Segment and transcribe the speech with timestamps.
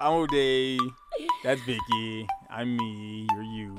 [0.00, 0.78] I'm O'Day.
[1.44, 2.26] That's Vicky.
[2.48, 3.26] I'm me.
[3.32, 3.76] You're you.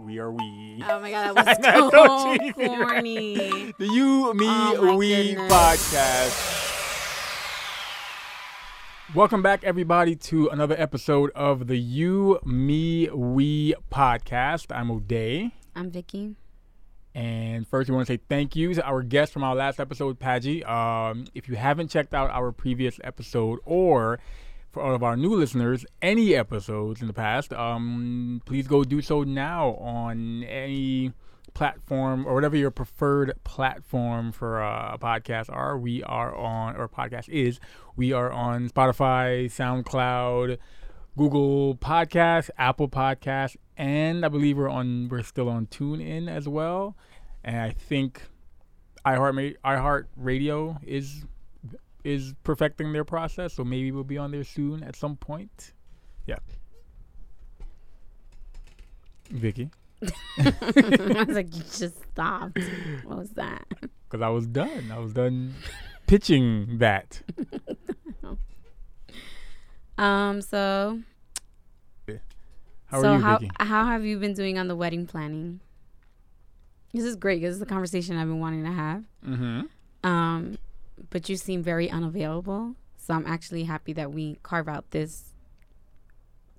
[0.00, 0.82] We are we.
[0.88, 2.78] Oh my god, that was so so cheesy, right?
[2.88, 3.74] corny.
[3.78, 5.52] The You, Me, Oh We goodness.
[5.52, 6.66] podcast.
[9.14, 14.74] Welcome back, everybody, to another episode of the You, Me, We podcast.
[14.74, 15.52] I'm O'Day.
[15.76, 16.36] I'm Vicky.
[17.14, 20.18] And first, we want to say thank you to our guest from our last episode,
[20.20, 20.66] Paji.
[20.68, 24.20] Um, if you haven't checked out our previous episode, or
[24.70, 29.02] for all of our new listeners, any episodes in the past, um, please go do
[29.02, 31.12] so now on any
[31.54, 35.76] platform or whatever your preferred platform for uh, a podcast are.
[35.76, 37.58] We are on, or podcast is,
[37.96, 40.58] we are on Spotify, SoundCloud,
[41.16, 46.96] Google Podcasts, Apple Podcasts, and I believe we're on we're still on TuneIn as well.
[47.42, 48.22] And I think
[49.04, 51.24] iHeart iHeart Radio is
[52.04, 55.72] is perfecting their process, so maybe we'll be on there soon at some point.
[56.26, 56.36] Yeah.
[59.30, 59.70] Vicky,
[60.38, 62.58] I was like, you just stopped.
[63.04, 63.64] What was that?
[63.70, 64.90] because I was done.
[64.92, 65.54] I was done
[66.06, 67.20] pitching that.
[69.98, 71.00] Um, so
[72.86, 73.50] How so are you, how Vicky?
[73.60, 75.60] how have you been doing on the wedding planning?
[76.94, 77.42] This is great.
[77.42, 79.04] This is a conversation I've been wanting to have.
[79.26, 80.08] Mm-hmm.
[80.08, 80.56] Um,
[81.08, 85.30] but you seem very unavailable, so I'm actually happy that we carve out this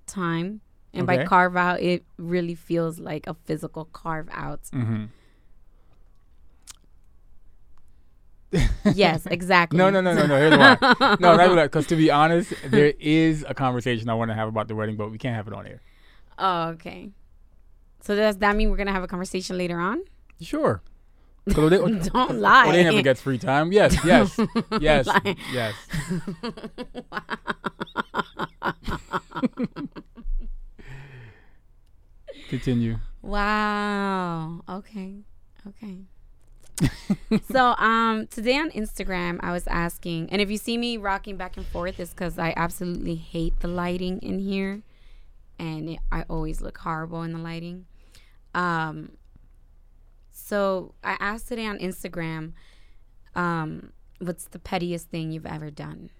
[0.06, 0.60] time.
[0.94, 4.64] And by carve out, it really feels like a physical carve out.
[4.74, 5.04] Mm-hmm.
[8.94, 9.78] yes, exactly.
[9.78, 10.36] No, no, no, no, no.
[10.36, 10.76] Here's why.
[11.20, 11.64] No, not that.
[11.64, 14.96] Because to be honest, there is a conversation I want to have about the wedding,
[14.96, 15.80] but we can't have it on air.
[16.38, 17.10] Oh, okay.
[18.02, 20.02] So does that mean we're gonna have a conversation later on?
[20.40, 20.82] Sure.
[21.48, 21.78] O'Day-
[22.12, 22.68] Don't lie.
[22.68, 23.72] O'Day never gets free time.
[23.72, 24.38] Yes, yes,
[24.80, 25.08] yes,
[25.52, 25.74] yes.
[32.48, 32.98] Continue.
[33.22, 34.60] Wow.
[34.68, 35.16] Okay.
[35.68, 35.98] Okay.
[37.52, 41.56] so um today on Instagram I was asking and if you see me rocking back
[41.56, 44.82] and forth it's cuz I absolutely hate the lighting in here
[45.58, 47.86] and it, I always look horrible in the lighting.
[48.54, 49.12] Um
[50.52, 52.52] so I asked today on Instagram
[53.34, 56.10] um what's the pettiest thing you've ever done?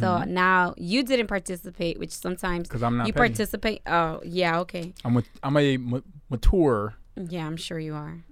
[0.00, 3.28] So now you didn't participate, which sometimes Because I'm not you petty.
[3.30, 3.80] participate.
[3.86, 4.92] Oh, yeah, okay.
[5.02, 8.22] I'm a, I'm a ma- mature Yeah, I'm sure you are.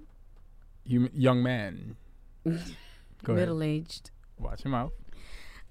[0.85, 1.95] You young man.
[2.45, 2.67] Go ahead.
[3.25, 4.11] Middle aged.
[4.37, 4.91] Watch your mouth.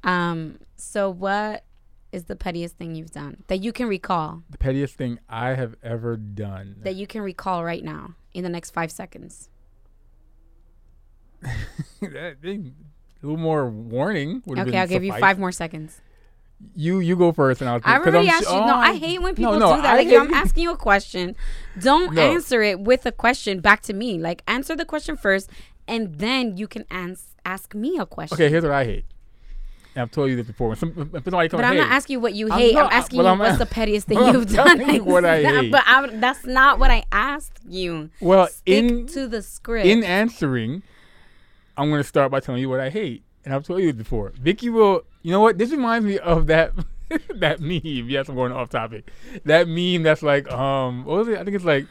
[0.02, 1.62] Um, so what
[2.10, 4.42] is the pettiest thing you've done that you can recall?
[4.50, 6.80] The pettiest thing I have ever done.
[6.82, 9.48] That you can recall right now in the next five seconds.
[12.02, 12.74] That thing-
[13.22, 14.42] a little more warning.
[14.46, 16.00] would have Okay, I'll give you five more seconds.
[16.74, 17.80] You you go first, and I'll.
[17.80, 18.52] 'cause already asked you.
[18.56, 19.94] No, oh, I hate when people no, do that.
[19.98, 21.34] I like, I'm asking you a question.
[21.80, 22.22] Don't No.
[22.22, 24.18] answer it with a question back to me.
[24.18, 25.50] Like, answer the question first,
[25.88, 28.34] and then you can ans- ask me a question.
[28.36, 29.04] Okay, here's what I hate.
[29.96, 30.76] And I've told you this before.
[30.76, 32.76] Some, But I'm hey, not asking you what you I'm hate.
[32.76, 34.94] I'm, asking well, you I'm what's the pettiest thing well, you've done.
[34.94, 35.72] you what I hate.
[35.72, 38.10] But I'm, that's not what I asked you.
[38.20, 39.86] Well, Stick in to the script.
[39.86, 40.82] in answering,
[41.78, 43.96] I'm going to start by telling you what I hate, and I've told you this
[43.96, 44.34] before.
[44.38, 45.04] Vicky will.
[45.22, 45.56] You know what?
[45.56, 46.72] This reminds me of that
[47.34, 48.10] that meme.
[48.10, 49.10] Yes, I'm going off topic.
[49.46, 51.38] That meme that's like, um, what was it?
[51.38, 51.86] I think it's like,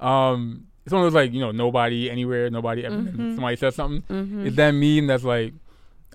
[0.00, 2.94] um, it's one of those like, you know, nobody anywhere, nobody ever.
[2.94, 3.36] Mm-hmm.
[3.36, 4.46] Somebody says something.
[4.46, 5.54] It's that meme that's like,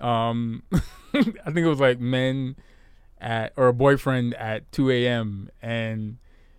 [0.02, 2.56] um, I think it was like men
[3.20, 5.48] at or a boyfriend at 2 a.m.
[5.62, 6.18] and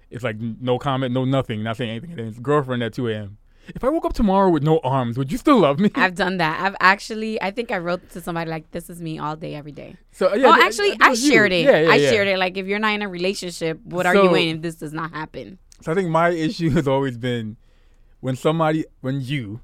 [0.09, 2.11] it's like no comment, no nothing, not saying anything.
[2.11, 3.37] And it's girlfriend at 2 a.m.
[3.67, 5.89] If I woke up tomorrow with no arms, would you still love me?
[5.95, 6.61] I've done that.
[6.61, 9.71] I've actually, I think I wrote to somebody like, "This is me all day, every
[9.71, 11.31] day." So yeah, oh, th- actually, that I was you.
[11.31, 11.65] shared it.
[11.65, 12.09] Yeah, yeah, I yeah.
[12.09, 12.37] shared it.
[12.37, 14.91] Like, if you're not in a relationship, what are So- you in if this does
[14.91, 15.59] not happen?
[15.79, 17.55] So I think my issue has always been
[18.19, 19.61] when somebody, when you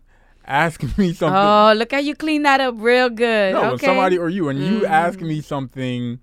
[0.50, 1.36] ask me something.
[1.38, 3.54] Oh, look how you clean that up real good.
[3.54, 3.86] no, okay.
[3.86, 4.90] somebody or you, when you Mm.
[4.90, 6.20] ask me something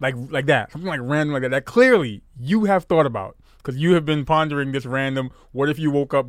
[0.00, 3.76] like like that, something like random like that, that clearly you have thought about because
[3.76, 5.30] you have been pondering this random.
[5.52, 6.26] What if you woke up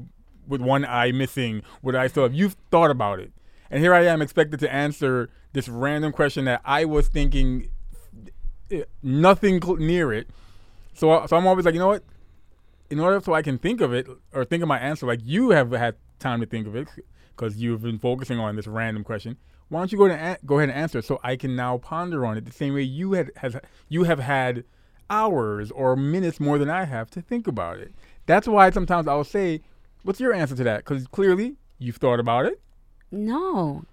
[0.48, 1.62] with one eye missing?
[1.82, 2.34] Would I still have?
[2.34, 3.32] You've thought about it,
[3.70, 7.70] and here I am expected to answer this random question that I was thinking
[8.72, 10.30] eh, nothing cl- near it.
[10.94, 12.04] So, so I'm always like, you know what?
[12.90, 15.50] In order so I can think of it or think of my answer, like you
[15.52, 16.88] have had time to think of it
[17.36, 19.38] because you've been focusing on this random question.
[19.70, 22.38] Why don't you go to go ahead and answer so I can now ponder on
[22.38, 23.56] it the same way you had has
[23.90, 24.64] you have had
[25.10, 27.94] hours or minutes more than I have to think about it.
[28.26, 29.62] That's why sometimes I'll say,
[30.04, 32.62] "What's your answer to that?" Because clearly you've thought about it.
[33.12, 33.86] No.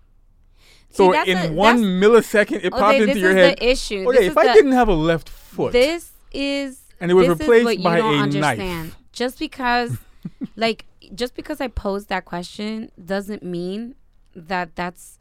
[0.90, 3.58] So that's in a- one millisecond, it popped Okay, into this your is head.
[3.58, 4.08] the issue.
[4.10, 7.28] Okay, this if I the, didn't have a left foot, this is And it was
[7.28, 8.82] this replaced by a understand.
[8.88, 8.96] knife.
[9.12, 9.96] Just because,
[10.56, 13.94] like, just because I posed that question doesn't mean
[14.34, 15.18] that that's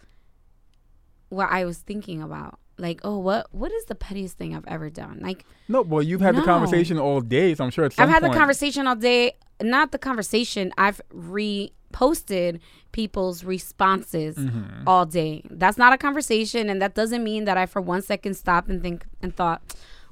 [1.30, 2.60] what I was thinking about.
[2.78, 5.20] Like, oh, what what is the pettiest thing I've ever done?
[5.22, 8.34] Like, no, well, you've had the conversation all day, so I'm sure I've had point.
[8.34, 9.34] the conversation all day.
[9.62, 10.72] Not the conversation.
[10.78, 12.60] I've reposted
[12.92, 14.88] people's responses Mm-hmm.
[14.88, 15.44] all day.
[15.52, 18.82] That's not a conversation, and that doesn't mean that I for one second stopped and
[18.82, 19.62] think and thought,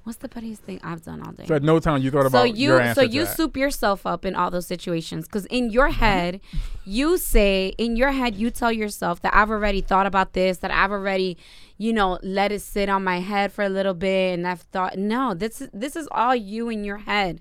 [0.09, 1.45] what's the pettiest thing I've done all day?
[1.45, 4.07] So at no time you thought about so you your answer so you soup yourself
[4.07, 5.99] up in all those situations because in your mm-hmm.
[5.99, 6.41] head
[6.83, 10.71] you say in your head you tell yourself that i've already thought about this that
[10.71, 11.37] i've already
[11.77, 14.97] you know let it sit on my head for a little bit and i've thought
[14.97, 17.39] no this this is all you in your head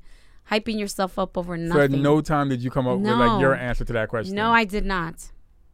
[0.51, 1.91] hyping yourself up over nothing.
[1.91, 4.35] So at no time did you come up with like your answer to that question.
[4.35, 5.31] no i did not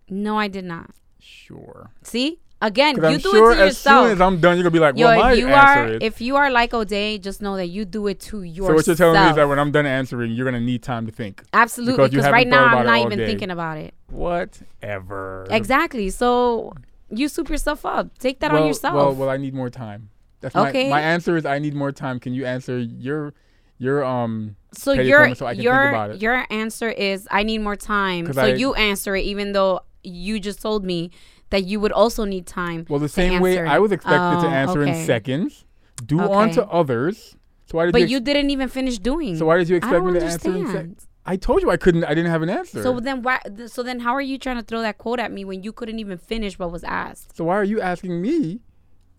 [0.08, 1.91] no i did not sure.
[2.05, 4.64] see again you I'm do sure it to as yourself soon as I'm done, you're
[4.64, 6.72] gonna be like, Yo, "Well, my if you answer are is." if you are like
[6.75, 8.69] O'Day, just know that you do it to yourself.
[8.69, 11.06] so what you're telling me is that when I'm done answering, you're gonna need time
[11.06, 11.43] to think.
[11.52, 13.26] Absolutely, Because right now I'm not even day.
[13.26, 13.94] thinking about it.
[14.11, 15.46] Whatever.
[15.50, 16.11] Exactly.
[16.11, 16.72] So
[17.11, 18.19] you soup yourself up.
[18.19, 18.94] Take that well, on yourself.
[18.94, 20.10] Well, well, I need more time.
[20.40, 20.90] That's my, Okay.
[20.90, 22.20] my answer is I need more time.
[22.20, 23.34] Can you answer your
[23.78, 26.22] your um so your so I can think your about it.
[26.22, 28.32] your answer is I need more time.
[28.32, 31.10] So I- you answer it, even though you just told me
[31.54, 32.84] that you would also need time.
[32.88, 33.58] well the to same way.
[33.60, 35.64] I was expected to Oh, answer in seconds.
[36.04, 36.54] Do on Okay.
[36.54, 37.36] to others.
[37.66, 38.06] So why did But you?
[38.08, 39.36] you didn't even finish doing.
[39.38, 41.06] so why did you expect me to answer in seconds?
[41.24, 42.04] I told you I couldn't.
[42.04, 42.82] I didn't have an answer.
[42.82, 43.38] So then why?
[43.66, 45.98] So then how are you trying to throw that quote at me when you couldn't
[46.00, 47.36] even finish what was asked?
[47.36, 48.60] So why are you asking me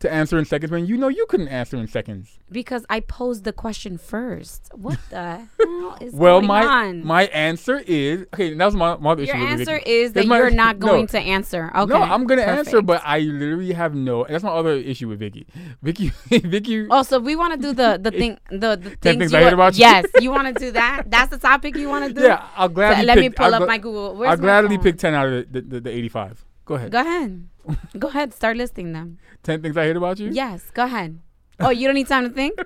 [0.05, 2.39] to answer in seconds when you know you couldn't answer in seconds?
[2.51, 4.69] Because I posed the question first.
[4.73, 7.05] What the hell is Well, going my on?
[7.05, 8.53] my answer is okay.
[8.53, 9.43] That was my, my other Your issue.
[9.43, 10.87] with answer is that my- you're not no.
[10.87, 11.71] going to answer.
[11.75, 11.85] Okay.
[11.93, 14.25] No, I'm gonna answer, but I literally have no.
[14.29, 15.47] That's my other issue with Vicky.
[15.81, 16.87] Vicky, Vicky.
[16.89, 19.53] Oh, so we want to do the the thing the, the things, things I hate
[19.53, 19.81] about you?
[19.81, 21.03] Yes, you want to do that?
[21.07, 22.21] That's the topic you want to do.
[22.23, 23.05] yeah, I'll So gladly.
[23.05, 24.15] let me pull I'll up my Google.
[24.15, 24.83] Where's I'll my gladly phone?
[24.83, 26.45] pick ten out of the, the, the 85.
[26.65, 26.91] Go ahead.
[26.91, 27.47] Go ahead.
[27.99, 28.33] Go ahead.
[28.33, 29.17] Start listing them.
[29.43, 30.29] Ten things I hate about you.
[30.31, 30.69] Yes.
[30.71, 31.19] Go ahead.
[31.59, 32.59] Oh, you don't need time to think.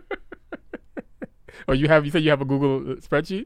[1.68, 2.06] oh, you have?
[2.06, 3.46] You said you have a Google uh, spreadsheet.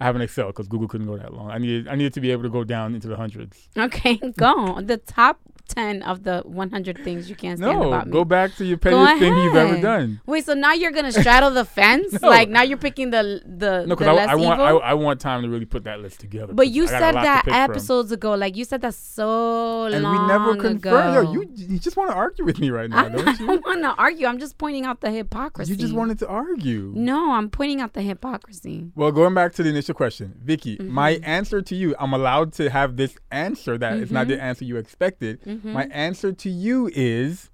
[0.00, 1.50] I have an Excel because Google couldn't go that long.
[1.50, 1.88] I needed.
[1.88, 3.68] I needed to be able to go down into the hundreds.
[3.76, 4.80] Okay, go.
[4.80, 8.12] The top ten of the 100 things you can't stand No, about me.
[8.12, 10.20] go back to your pettiest thing you've ever done.
[10.26, 12.12] Wait, so now you're gonna straddle the fence?
[12.22, 12.28] No.
[12.28, 14.60] Like now you're picking the the, No, because I, I want.
[14.60, 14.70] I.
[14.70, 16.52] I want time to really put that list together.
[16.52, 17.70] But you I said that pick from.
[17.70, 18.34] episodes ago.
[18.34, 21.14] Like you said that so and long we never confirmed.
[21.14, 23.46] Yo, you you just want to argue with me right now, I don't you?
[23.46, 24.26] don't want to argue.
[24.26, 25.70] I'm just pointing out the hypocrisy.
[25.72, 26.92] You just wanted to argue.
[26.94, 28.90] No, I'm pointing out the hypocrisy.
[28.94, 31.24] Well, going back to the initial question, Vicky, my Mm-hmm.
[31.24, 34.64] answer to you, I'm allowed to have this answer that that is not the answer
[34.64, 35.40] you expected.
[35.42, 35.53] Mm-hmm.
[35.62, 37.50] My answer to you is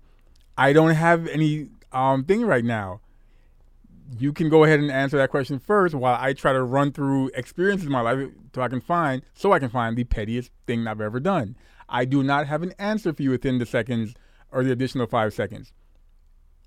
[0.56, 3.00] I don't have any um thing right now.
[4.18, 7.30] You can go ahead and answer that question first while I try to run through
[7.34, 10.86] experiences in my life so I can find so I can find the pettiest thing
[10.86, 11.56] I've ever done.
[11.88, 14.14] I do not have an answer for you within the seconds
[14.52, 15.72] or the additional five seconds.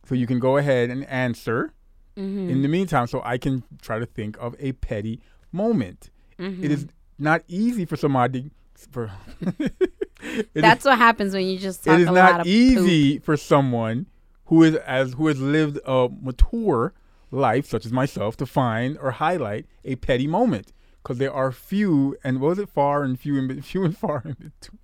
[0.05, 1.73] So you can go ahead and answer
[2.15, 2.47] Mm-hmm.
[2.51, 5.19] in the meantime so I can try to think of a petty
[5.51, 6.11] moment.
[6.37, 6.85] It is
[7.17, 8.51] not easy for somebody
[8.91, 9.09] for
[10.23, 14.07] it is- That's what happens when you just talk it is not easy for someone
[14.45, 16.93] who is as who has lived a mature
[17.31, 20.71] life such as myself to find or highlight a petty moment
[21.01, 24.21] because there are few and what was it far and few be- few and far
[24.25, 24.79] in between.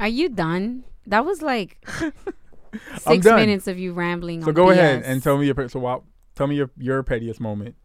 [0.00, 0.84] Are you done?
[1.06, 1.86] That was like
[2.98, 4.42] six minutes of you rambling.
[4.44, 6.02] So go ahead and tell me your so wow,
[6.34, 7.76] tell me your your pettiest moment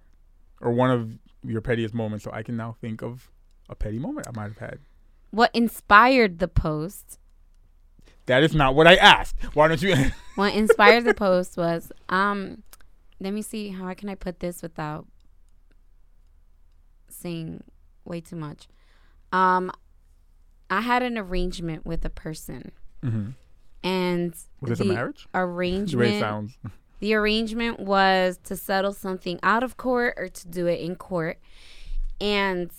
[0.61, 3.29] or one of your pettiest moments so I can now think of
[3.69, 4.79] a petty moment I might have had.
[5.31, 7.19] What inspired the post.
[8.25, 9.35] That is not what I asked.
[9.55, 9.95] Why don't you?
[10.35, 12.63] What inspired the post was um.
[13.19, 15.05] Let me see how can I put this without
[17.09, 17.63] saying
[18.05, 18.67] way too much.
[19.33, 19.71] Um,
[20.69, 22.71] I had an arrangement with a person,
[23.03, 23.33] Mhm.
[23.83, 25.27] and Was this a the marriage?
[25.33, 26.57] The way it arrangement sounds.
[26.99, 31.39] The arrangement was to settle something out of court or to do it in court.
[32.19, 32.69] And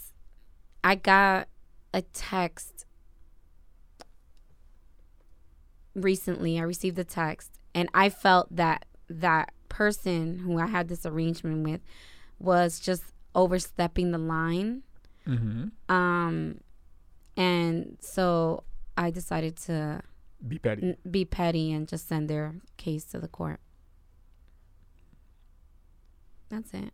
[0.84, 1.48] I got
[1.92, 2.86] a text
[5.94, 6.58] recently.
[6.58, 11.64] I received a text and I felt that that person who I had this arrangement
[11.68, 11.80] with
[12.38, 13.02] was just
[13.34, 14.82] overstepping the line.
[15.26, 15.92] Mm-hmm.
[15.94, 16.60] Um
[17.36, 18.64] and so
[18.96, 20.02] I decided to
[20.46, 20.82] Be petty.
[20.82, 23.60] n- be petty and just send their case to the court.
[26.48, 26.92] That's it.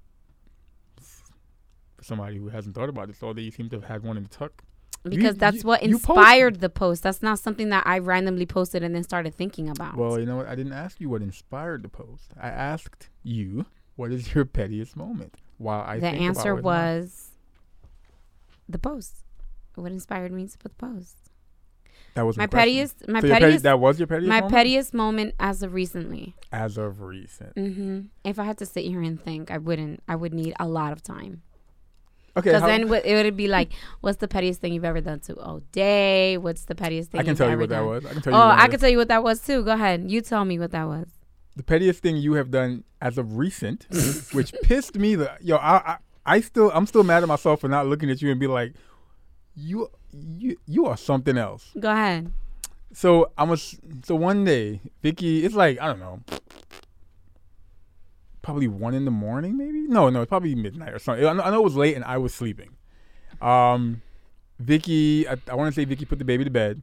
[1.96, 4.18] For somebody who hasn't thought about this all day, you seem to have had one
[4.18, 4.62] in the tuck.
[5.08, 7.02] Because You- that's you- what inspired the post.
[7.02, 9.96] That's not something that I randomly posted and then started thinking about.
[9.96, 10.46] Well, you know what?
[10.48, 12.32] I didn't ask you what inspired the post.
[12.40, 15.34] I asked you what is your pettiest moment.
[15.58, 17.30] While I the answer was
[18.68, 19.24] the post.
[19.74, 21.16] What inspired me to put the post?
[22.14, 24.28] that was My pettiest, my So petty- pettiest, that was your pettiest.
[24.30, 24.52] my moment?
[24.54, 26.34] pettiest moment as of recently.
[26.50, 27.52] as of recent.
[27.54, 30.02] hmm If I had to sit here and think, I wouldn't.
[30.08, 31.42] I would need a lot of time.
[32.36, 33.70] Okay, Because then it would be like,
[34.02, 36.36] what's the pettiest thing you've ever done to O'Day?
[36.36, 38.04] What's the pettiest thing I can you've tell you what that was.
[38.04, 38.48] I can tell Oh, you.
[38.48, 39.64] what I could tell you what that was too.
[39.64, 40.10] Go ahead.
[40.10, 41.06] You tell me what that was.
[41.56, 43.86] the pettiest thing you have done as of recent,
[44.32, 45.56] which pissed me the yo.
[45.56, 48.38] I, I I still I'm still mad at myself for not looking at you and
[48.38, 48.74] be like,
[49.54, 51.72] you you you are something else.
[51.80, 52.30] Go ahead.
[52.92, 56.20] So I'm a s- so one day, Vicky, it's like I don't know,
[58.46, 59.80] probably one in the morning, maybe.
[59.88, 61.26] No, no, it's probably midnight or something.
[61.26, 62.76] I know, it was late and I was sleeping.
[63.42, 64.02] Um,
[64.60, 66.80] Vicky, I, I want to say Vicky put the baby to bed,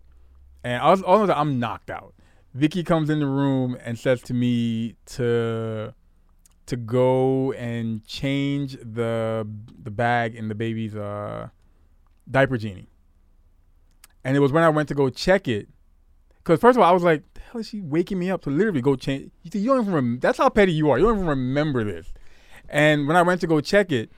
[0.66, 2.14] and I was all sudden, I'm knocked out.
[2.54, 5.94] Vicky comes in the room and says to me to
[6.66, 9.48] to go and change the
[9.82, 11.48] the bag in the baby's uh,
[12.30, 12.90] diaper genie.
[14.26, 15.70] And it was when I went to go check it,
[16.38, 18.50] because first of all, I was like, "The hell is she waking me up to
[18.50, 21.00] literally go change?" You, see, you don't even rem- that's how petty you are.
[21.00, 22.12] You don't even remember this.
[22.70, 24.12] And when I went to go check it,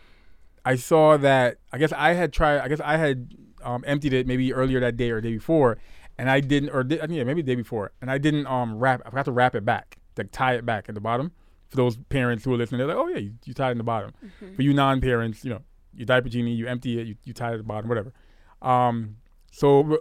[0.63, 2.60] I saw that I guess I had tried.
[2.60, 5.77] I guess I had um, emptied it maybe earlier that day or day before,
[6.18, 8.48] and I didn't, or did, I think yeah, maybe the day before, and I didn't
[8.48, 9.01] um wrap.
[9.06, 11.32] I forgot to wrap it back, like tie it back at the bottom.
[11.70, 13.77] For those parents who are listening, they're like, "Oh yeah, you, you tie it in
[13.77, 14.13] the bottom."
[14.56, 15.62] For you non-parents, you know,
[15.94, 18.13] you diaper genie, you empty it, you, you tie it at the bottom, whatever.
[18.62, 19.18] Um,
[19.51, 20.00] so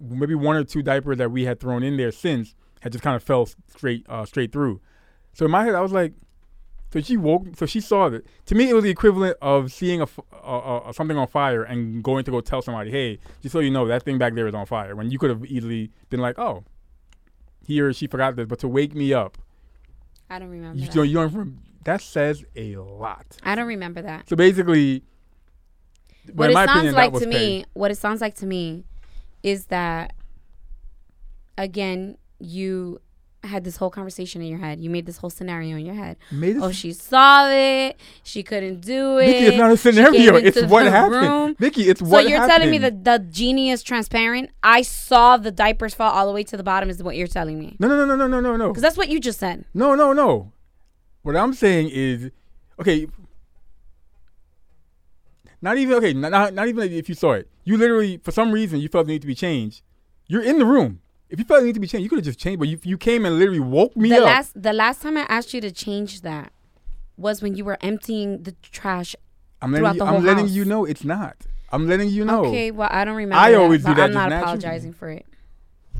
[0.00, 2.54] maybe one or two diapers that we had thrown in there since
[2.86, 4.80] had just kind of fell straight uh, straight through.
[5.32, 6.12] So in my head, I was like,
[6.92, 8.24] so she woke, so she saw that.
[8.46, 10.06] To me, it was the equivalent of seeing a,
[10.44, 13.70] a- a- something on fire and going to go tell somebody, hey, just so you
[13.70, 14.94] know, that thing back there is on fire.
[14.96, 16.64] When you could have easily been like, oh,
[17.66, 19.36] he or she forgot this, but to wake me up,
[20.30, 20.78] I don't remember.
[20.78, 20.94] you, that.
[20.94, 23.26] don't, you don't rem- that says a lot.
[23.42, 24.28] I don't remember that.
[24.28, 25.02] So basically,
[26.32, 28.84] what it my sounds opinion, like to me, what it sounds like to me,
[29.42, 30.14] is that
[31.58, 33.00] again you
[33.44, 34.80] had this whole conversation in your head.
[34.80, 36.16] You made this whole scenario in your head.
[36.60, 37.96] Oh, she saw it.
[38.24, 39.26] She couldn't do it.
[39.26, 40.34] Vicky, it's not a scenario.
[40.34, 41.12] It's what happened.
[41.22, 41.56] room.
[41.58, 42.52] Vicky, it's So what So you're happened.
[42.52, 44.50] telling me that the genie is transparent?
[44.62, 46.90] I saw the diapers fall all the way to the bottom.
[46.90, 47.76] Is what you're telling me?
[47.78, 48.68] No, no, no, no, no, no, no.
[48.68, 49.64] Because that's what you just said.
[49.74, 50.52] No, no, no.
[51.22, 52.30] What I'm saying is,
[52.80, 53.06] okay,
[55.62, 57.48] not even okay, not, not not even if you saw it.
[57.64, 59.82] You literally, for some reason, you felt the need to be changed.
[60.28, 61.00] You're in the room.
[61.28, 62.58] If you felt the need to be changed, you could have just changed.
[62.60, 64.24] But you, you came and literally woke me the up.
[64.24, 66.52] last the last time I asked you to change that
[67.16, 69.16] was when you were emptying the trash.
[69.60, 71.36] I'm letting throughout you, the I'm letting you know it's not.
[71.72, 72.44] I'm letting you know.
[72.46, 73.40] Okay, well I don't remember.
[73.40, 75.26] I that, always do that I'm not apologizing for it.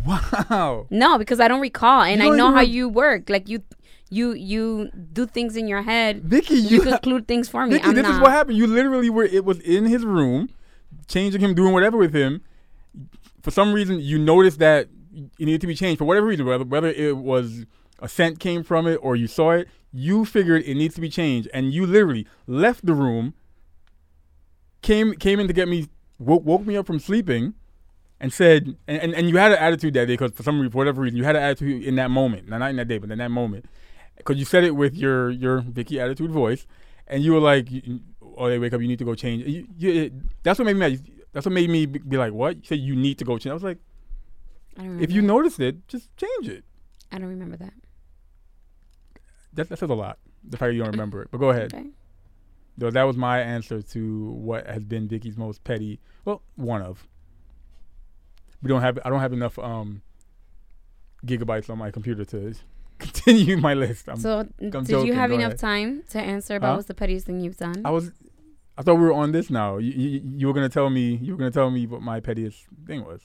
[0.06, 0.87] Wow.
[0.90, 3.28] No, because I don't recall, and I don't know even how you work.
[3.28, 3.62] Like you,
[4.09, 6.23] you, you do things in your head.
[6.23, 7.75] Vicky, You you, conclude things for me.
[7.75, 8.14] Vicky, I'm this not.
[8.14, 8.56] is what happened.
[8.56, 9.25] You literally were.
[9.25, 10.50] It was in his room,
[11.09, 12.42] changing him, doing whatever with him.
[13.42, 16.64] For some reason, you noticed that it needed to be changed for whatever reason, whether
[16.64, 17.64] whether it was
[17.99, 19.68] a scent came from it or you saw it.
[19.92, 23.35] You figured it needs to be changed, and you literally left the room.
[24.82, 27.54] Came came in to get me, woke, woke me up from sleeping,
[28.20, 30.73] and said, and, and, and you had an attitude that day because for some reason,
[30.73, 32.49] for whatever reason, you had an attitude in that moment.
[32.49, 33.64] Now, not in that day, but in that moment,
[34.16, 36.66] because you said it with your your Vicky attitude voice,
[37.06, 37.68] and you were like,
[38.37, 40.99] "Oh, they wake up, you need to go change." You, you, that's what made me.
[41.32, 43.50] That's what made me be be like, "What?" You said you need to go change.
[43.50, 43.78] I was like,
[44.76, 45.04] I don't remember.
[45.04, 46.64] "If you noticed it, just change it."
[47.12, 47.73] I don't remember that.
[49.54, 50.18] That, that says a lot.
[50.45, 51.73] The fact you don't remember it, but go ahead.
[51.75, 51.87] Okay.
[52.78, 55.99] Though that was my answer to what has been Vicky's most petty.
[56.25, 57.06] Well, one of.
[58.62, 58.99] We don't have.
[59.04, 60.02] I don't have enough um
[61.25, 62.54] gigabytes on my computer to
[62.99, 64.09] continue my list.
[64.09, 65.59] I'm, so, did you have go enough ahead.
[65.59, 66.75] time to answer about Huh?
[66.76, 67.83] what's the pettiest thing you've done?
[67.85, 68.11] I was.
[68.78, 69.78] I thought we were on this now.
[69.78, 71.16] You, you, you were gonna tell me.
[71.23, 73.23] You were gonna tell me what my pettiest thing was.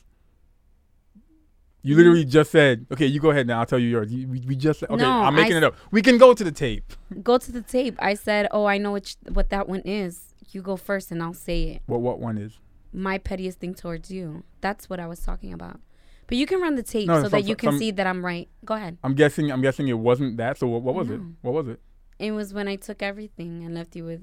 [1.83, 3.59] You literally just said, "Okay, you go ahead now.
[3.59, 5.63] I'll tell you yours." You, we, we just said, "Okay, No, I'm making I it
[5.63, 6.93] up." We can go to the tape.
[7.23, 7.95] Go to the tape.
[8.00, 11.33] I said, "Oh, I know which, what that one is." You go first, and I'll
[11.33, 11.81] say it.
[11.88, 12.59] What what one is?
[12.93, 14.43] My pettiest thing towards you.
[14.59, 15.79] That's what I was talking about.
[16.27, 18.05] But you can run the tape No, so some- that you can some- see that
[18.05, 18.47] I'm right.
[18.63, 18.97] Go ahead.
[19.03, 19.51] I'm guessing.
[19.51, 20.57] I'm guessing it wasn't that.
[20.59, 21.19] So what, what was it?
[21.41, 21.79] What was it?
[22.19, 24.21] It was when I took everything and left you with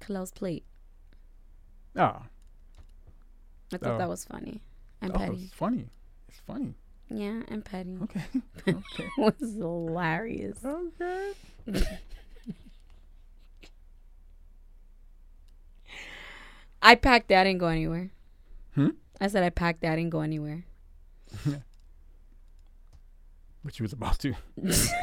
[0.00, 0.64] Khalil's plate.
[1.96, 2.24] Ah,
[3.72, 3.98] I thought Oh.
[3.98, 4.62] that was funny
[5.00, 5.44] and oh, petty.
[5.44, 5.86] it's funny.
[6.28, 6.74] It's funny.
[7.10, 7.98] Yeah, and petty.
[8.02, 8.22] Okay.
[8.68, 9.08] okay.
[9.18, 10.64] it was hilarious.
[10.64, 11.32] Okay.
[16.82, 17.30] I packed.
[17.32, 18.10] I didn't go anywhere.
[18.74, 18.90] Hmm?
[19.20, 19.92] I said I packed that.
[19.92, 20.64] I didn't go anywhere.
[23.62, 24.34] But you was about to.
[24.72, 24.96] so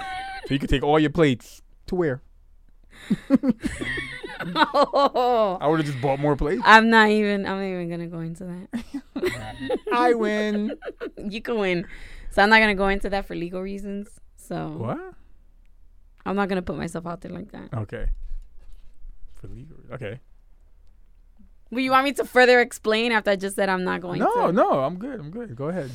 [0.50, 2.22] you could take all your plates to where?
[4.40, 6.62] Oh, I would have just bought more plates.
[6.66, 7.46] I'm not even.
[7.46, 9.82] I'm not even gonna go into that.
[9.94, 10.78] I win.
[11.18, 11.88] you can win.
[12.32, 14.08] So I'm not gonna go into that for legal reasons.
[14.36, 15.14] So What?
[16.26, 17.70] I'm not gonna put myself out there like that.
[17.74, 18.08] Okay.
[19.36, 19.78] For legal.
[19.94, 20.20] Okay.
[21.72, 24.48] Well, you want me to further explain after I just said I'm not going No,
[24.48, 24.52] to?
[24.54, 25.20] no, I'm good.
[25.20, 25.56] I'm good.
[25.56, 25.92] Go ahead.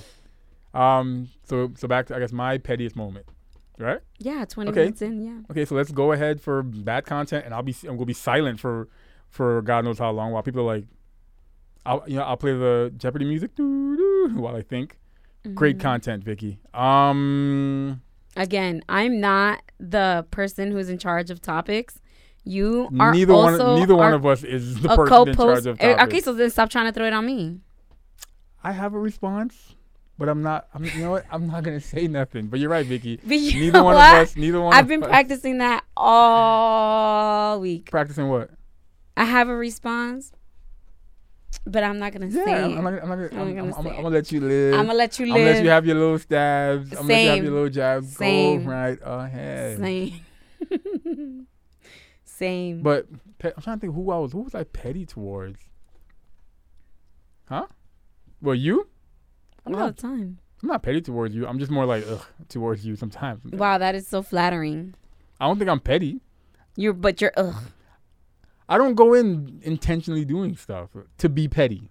[0.74, 1.28] Um.
[1.44, 3.26] So so back to I guess my pettiest moment,
[3.78, 4.00] right?
[4.18, 4.80] Yeah, 20 Okay.
[4.80, 5.20] minutes in.
[5.22, 5.40] Yeah.
[5.50, 8.60] Okay, so let's go ahead for bad content, and I'll be I'm gonna be silent
[8.60, 8.88] for
[9.28, 10.84] for God knows how long while people are like,
[11.86, 14.98] I'll you know I'll play the Jeopardy music doo-doo, while I think.
[15.54, 15.80] Great Mhm.
[15.80, 16.60] content, Vicky.
[16.72, 18.00] Um,
[18.36, 22.00] Again, I'm not the person who's in charge of topics.
[22.44, 25.66] You are neither also one neither one of us is the person in charge co-post.
[25.66, 26.04] of Eh, topics.
[26.04, 27.60] Okay, so then stop trying to throw it on me.
[28.64, 29.74] I have a response,
[30.18, 30.68] but I'm not.
[30.74, 31.24] I'm you know what?
[31.30, 32.46] I'm not gonna say nothing.
[32.48, 33.18] But you're right, Vicky.
[33.26, 34.14] But you Neither one what?
[34.16, 34.36] of us.
[34.36, 34.68] Neither one.
[34.68, 37.90] Of us I've been us- practicing that all week.
[37.90, 38.50] practicing what?
[39.16, 40.32] I have a response,
[41.66, 42.76] but I'm not gonna Yeah, say I'm, it.
[42.78, 44.74] I'm, not, I'm, not, I'm, I'm gonna I'm, I'm gonna let you live.
[44.74, 46.90] I'm gonna let you I'm gonna let you have your little stabs.
[46.92, 48.16] I'm gonna let you have your little jabs.
[48.16, 48.64] Same.
[48.64, 49.78] Go right ahead.
[49.78, 50.20] Same.
[52.24, 52.82] Same.
[52.82, 53.06] But
[53.38, 54.32] pe- I'm trying to think who I was.
[54.32, 55.60] Who was I petty towards?
[57.48, 57.66] Huh?
[58.40, 58.88] Well, you?
[59.66, 60.38] I'm all the not, time.
[60.62, 61.46] I'm not petty towards you.
[61.46, 63.44] I'm just more like ugh towards you sometimes.
[63.44, 64.94] Wow, that is so flattering.
[65.40, 66.20] I don't think I'm petty.
[66.76, 67.54] You're, but you're, ugh.
[68.68, 71.90] I don't go in intentionally doing stuff to be petty.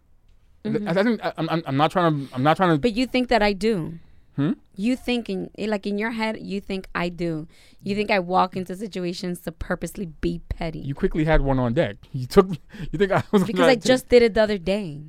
[0.63, 0.87] Mhm.
[0.87, 2.35] I, I think I, I'm, I'm not trying to.
[2.35, 2.77] I'm not trying to.
[2.79, 3.99] But you think that I do.
[4.35, 4.53] Hmm?
[4.75, 7.47] You think in eh, like in your head, you think I do.
[7.83, 10.79] You think I walk into situations to purposely be petty.
[10.79, 11.97] You quickly had one on deck.
[12.13, 12.47] You took.
[12.91, 15.01] You think I was because I just did it the other day.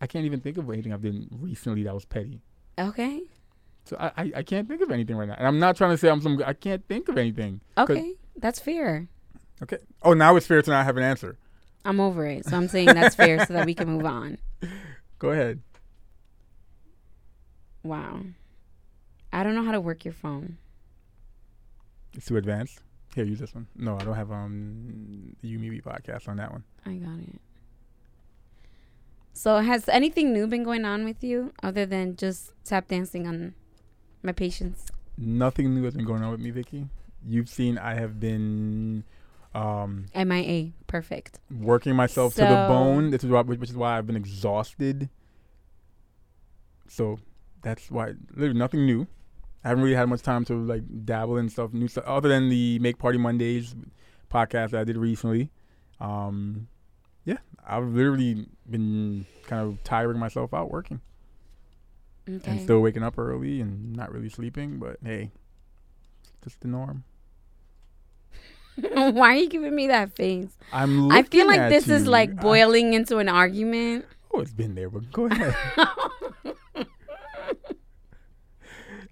[0.00, 2.40] I can't even think of anything I've done recently that was petty.
[2.78, 3.22] Okay.
[3.84, 5.34] So I, I, I can't think of anything right now.
[5.38, 6.42] And I'm not trying to say I'm some.
[6.44, 7.60] I can't think of anything.
[7.76, 8.14] Okay.
[8.36, 9.08] That's fair.
[9.62, 9.78] Okay.
[10.02, 11.38] Oh, now it's fair to not have an answer.
[11.84, 12.44] I'm over it.
[12.44, 14.38] So I'm saying that's fair so that we can move on.
[15.18, 15.60] Go ahead.
[17.82, 18.20] Wow.
[19.32, 20.58] I don't know how to work your phone.
[22.14, 22.80] It's too advanced.
[23.14, 23.66] Here, use this one.
[23.74, 26.64] No, I don't have um the Me podcast on that one.
[26.84, 27.40] I got it.
[29.38, 33.54] So has anything new been going on with you other than just tap dancing on
[34.20, 34.90] my patience?
[35.16, 36.88] Nothing new has been going on with me, Vicky.
[37.24, 39.04] You've seen I have been
[39.54, 40.72] um MIA.
[40.88, 41.38] Perfect.
[41.52, 43.10] working myself to the bone.
[43.10, 45.08] This is why, which is why I've been exhausted.
[46.88, 47.20] So
[47.62, 49.06] that's why literally nothing new.
[49.62, 52.48] I haven't really had much time to like dabble in stuff new stuff other than
[52.48, 53.76] the Make Party Mondays
[54.32, 55.52] podcast that I did recently.
[56.00, 56.66] Um,
[57.28, 57.36] yeah,
[57.66, 61.02] I've literally been kind of tiring myself out working
[62.26, 64.78] and still waking up early and not really sleeping.
[64.78, 65.30] But hey,
[66.42, 67.04] just the norm.
[68.94, 70.56] Why are you giving me that face?
[70.72, 71.12] I'm.
[71.12, 72.10] I feel like this is you.
[72.10, 74.06] like I- boiling into an argument.
[74.32, 75.54] Oh, it's been there, but go ahead.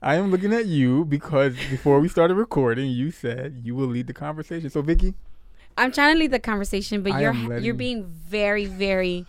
[0.03, 4.07] I am looking at you because before we started recording, you said you will lead
[4.07, 4.71] the conversation.
[4.71, 5.15] So, Vicky,
[5.77, 9.27] I'm trying to lead the conversation, but I you're am you're being very very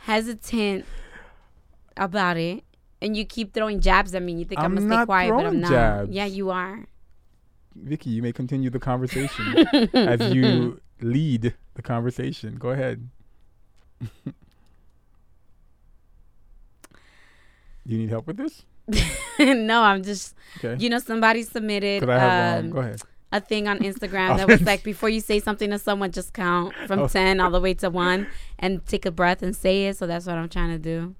[0.00, 0.84] hesitant
[1.96, 2.62] about it,
[3.02, 4.34] and you keep throwing jabs at me.
[4.34, 5.70] You think I'm, I'm gonna stay quiet, but I'm throwing not.
[5.70, 6.10] jabs.
[6.10, 6.86] Yeah, you are.
[7.74, 12.56] Vicky, you may continue the conversation as you lead the conversation.
[12.56, 13.08] Go ahead.
[14.00, 14.08] Do
[17.94, 18.64] you need help with this?
[19.38, 20.76] no, I'm just Okay.
[20.82, 23.00] you know somebody submitted Could I have um, Go ahead.
[23.32, 26.74] A thing on Instagram that was like before you say something to someone, just count
[26.86, 27.08] from Oh.
[27.08, 28.26] ten all the way to one,
[28.58, 29.96] and take a breath and say it.
[29.96, 31.14] So that's what I'm trying to do,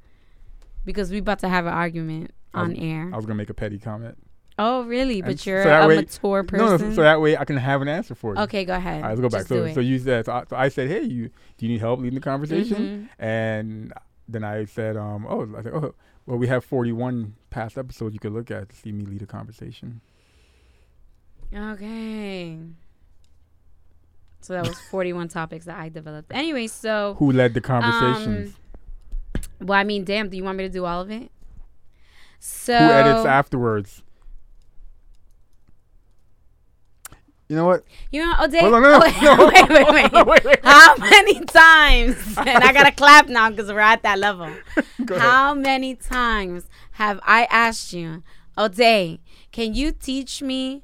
[0.84, 3.10] because we about to have an argument I was- on air.
[3.12, 4.16] I was gonna make a petty comment.
[4.60, 5.18] oh, really?
[5.20, 7.80] and But you're that a way- mature No, no, so that way I can have
[7.82, 8.40] an answer for you.
[8.42, 9.02] okay, go ahead.
[9.04, 9.40] All right, let's go back.
[9.40, 9.74] Just do So, it.
[9.74, 12.16] so you said, so I, so I said, hey, you, do you need help leading
[12.18, 13.08] the conversation?
[13.20, 13.22] Mhm.
[13.24, 13.92] And
[14.26, 15.94] then I said, um, oh, I said, oh,
[16.26, 19.26] well, we have 41 past episodes you could look at to see me lead a
[19.26, 20.00] conversation.
[21.54, 22.58] Okay.
[24.40, 26.32] So that was 41 topics that I developed.
[26.32, 28.56] Anyway, so Who led the um, conversations?
[29.60, 31.30] well, I mean, damn, do you want me to do all of it?
[32.38, 34.02] So Who edits afterwards?
[37.48, 37.84] You know what?
[38.12, 38.60] You know, O'Day.
[38.60, 39.46] Hold on, no, no, wait, no.
[39.46, 40.26] wait, wait, wait.
[40.26, 40.60] wait, wait.
[40.62, 42.36] How many times?
[42.36, 44.50] And I gotta clap now because we're at that level.
[45.16, 48.22] How many times have I asked you,
[48.58, 50.82] O'Day, can you teach me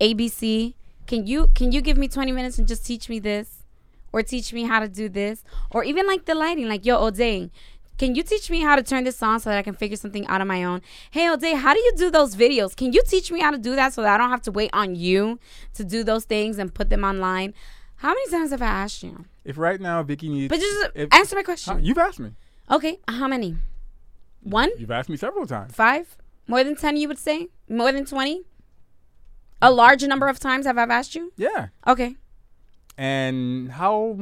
[0.00, 0.74] ABC?
[1.06, 3.60] Can you can you give me 20 minutes and just teach me this?
[4.12, 7.50] or teach me how to do this or even like the lighting like yo O'Day
[7.98, 10.26] can you teach me how to turn this on so that I can figure something
[10.26, 10.82] out on my own?
[11.12, 12.74] Hey, O'Day, how do you do those videos?
[12.74, 14.70] Can you teach me how to do that so that I don't have to wait
[14.72, 15.38] on you
[15.74, 17.54] to do those things and put them online?
[17.96, 19.26] How many times have I asked you?
[19.44, 21.84] If right now Vicky needs, But just if- answer my question.
[21.84, 22.32] you've asked me.
[22.68, 23.58] Okay, how many?
[24.42, 24.70] One?
[24.76, 25.72] You've asked me several times.
[25.72, 26.16] Five?
[26.48, 27.48] More than 10, you would say?
[27.68, 28.42] More than 20?
[29.64, 31.32] A large number of times have I asked you?
[31.36, 31.68] Yeah.
[31.86, 32.16] Okay.
[32.98, 34.18] And how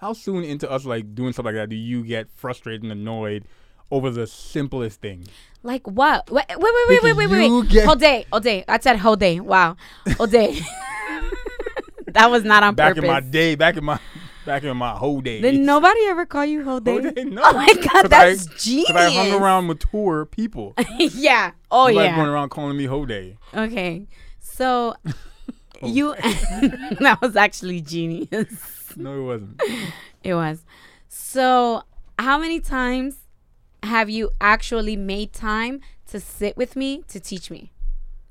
[0.00, 3.44] how soon into us like doing stuff like that do you get frustrated and annoyed
[3.90, 5.24] over the simplest thing?
[5.62, 6.30] Like what?
[6.30, 7.68] Wait, wait, wait, wait, wait, wait, wait.
[7.70, 8.64] Get- Whole day, whole day.
[8.68, 9.40] I said whole day.
[9.40, 9.76] Wow,
[10.16, 10.60] whole day.
[12.08, 13.08] that was not on Back purpose.
[13.08, 13.98] Back in my day, back in my
[14.44, 15.40] back in my whole day.
[15.40, 16.92] Did nobody ever call you whole day?
[17.00, 17.22] Whole day?
[17.22, 17.42] Oh no.
[17.44, 18.88] Oh my god, that's I, genius.
[18.88, 20.74] 'cause I hung around mature people.
[20.98, 21.52] yeah.
[21.70, 22.16] Oh Nobody yeah.
[22.16, 23.36] going around calling me whole day.
[23.54, 24.06] Okay.
[24.52, 24.94] So
[25.84, 25.88] Oh.
[25.88, 26.14] you
[27.00, 28.92] that was actually genius.
[28.96, 29.62] No, it wasn't.
[30.22, 30.64] It was.
[31.08, 31.82] So,
[32.16, 33.16] how many times
[33.82, 37.72] have you actually made time to sit with me to teach me?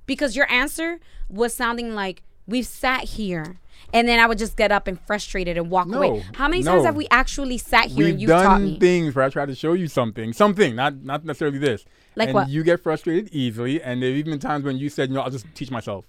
[0.05, 3.59] Because your answer was sounding like we've sat here
[3.93, 6.23] and then I would just get up and frustrated and walk No, away.
[6.35, 8.79] How many times have we actually sat here We've and you taught me?
[8.79, 11.83] things where I try to show you something, something, not not necessarily this.
[12.15, 12.47] Like and what?
[12.49, 15.45] You get frustrated easily, and there've even been times when you said, "No, I'll just
[15.55, 16.05] teach myself."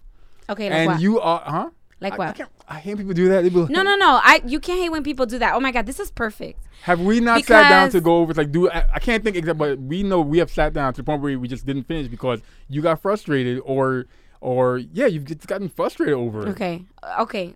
[0.49, 1.01] Okay, like and what?
[1.01, 1.71] you are, huh?
[2.01, 2.29] like I, what?
[2.29, 3.43] I, can't, I hate people do that.
[3.43, 4.21] They be like, no, no, no.
[4.23, 5.55] I you can't hate when people do that.
[5.55, 6.61] Oh my god, this is perfect.
[6.83, 9.59] Have we not sat down to go over like do I, I can't think exactly
[9.59, 12.09] but we know we have sat down to the point where we just didn't finish
[12.09, 14.07] because you got frustrated or
[14.41, 16.51] or yeah you've just gotten frustrated over it.
[16.51, 16.85] Okay.
[17.03, 17.55] Uh, okay.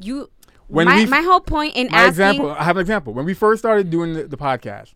[0.00, 0.30] You
[0.68, 3.32] When my, we- my whole point in asking example I have an example when we
[3.34, 4.92] first started doing the, the podcast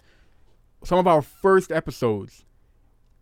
[0.85, 2.45] some of our first episodes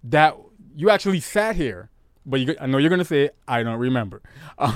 [0.02, 0.36] that
[0.74, 1.88] you actually sat here
[2.24, 4.22] but you, I know you're gonna say I don't remember.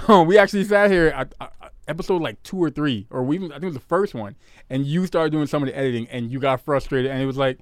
[0.09, 1.53] Um, we actually sat here at, at
[1.87, 4.35] episode like two or three or we even, I think it was the first one
[4.69, 7.37] and you started doing some of the editing and you got frustrated and it was
[7.37, 7.59] like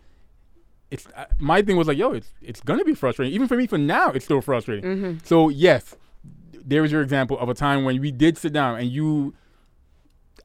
[0.90, 3.34] it's uh, my thing was like yo it's it's gonna be frustrating.
[3.34, 4.84] Even for me for now it's still frustrating.
[4.84, 5.18] Mm-hmm.
[5.24, 5.96] so yes
[6.64, 9.34] there was your example of a time when we did sit down and you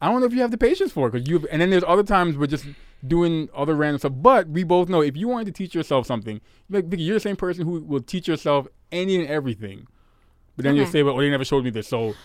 [0.02, 1.84] I don't know if you have the patience for it because you and then there's
[1.88, 2.66] other times we're just
[3.06, 4.14] doing other random stuff.
[4.16, 7.20] But we both know if you wanted to teach yourself something, like Vicky, you're the
[7.20, 9.88] same person who will teach yourself any and everything.
[10.56, 12.16] But then you'll say, "Well, they never showed me this, so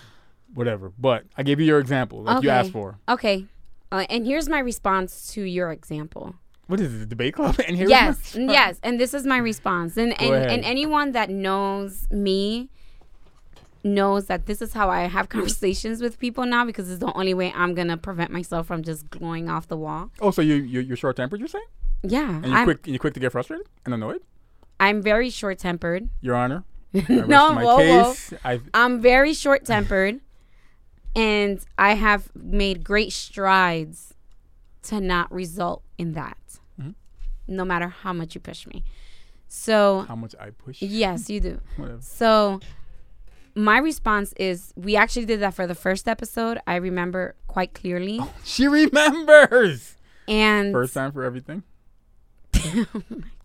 [0.55, 2.99] whatever." But I gave you your example, like you asked for.
[3.09, 3.47] Okay.
[3.93, 6.35] Uh, and here's my response to your example.
[6.67, 7.57] What is it, the debate club?
[7.69, 9.97] And here's yes, yes, and this is my response.
[9.97, 12.71] And and, and anyone that knows me
[13.85, 17.35] knows that this is how I have conversations with people now because it's the only
[17.35, 20.11] way I'm gonna prevent myself from just going off the wall.
[20.21, 21.39] Oh, so you you you're short tempered?
[21.41, 21.65] You're saying?
[22.03, 22.87] Yeah, And you're I'm quick?
[22.87, 24.21] You're quick to get frustrated and annoyed?
[24.81, 26.09] I'm very short tempered.
[26.21, 26.65] Your Honor.
[27.09, 28.61] No, my whoa, whoa.
[28.73, 30.21] I'm very short tempered,
[31.17, 34.15] and I have made great strides
[34.85, 36.37] to not result in that,
[36.81, 36.95] Mhm.
[37.49, 38.85] no matter how much you push me.
[39.49, 40.83] So, how much I push.
[40.83, 41.61] yes, you do.
[41.77, 42.01] Whatever.
[42.01, 42.61] So,
[43.55, 46.59] my response is we actually did that for the first episode.
[46.67, 48.21] I remember quite clearly.
[48.45, 49.97] She remembers.
[50.27, 51.63] And First time for everything.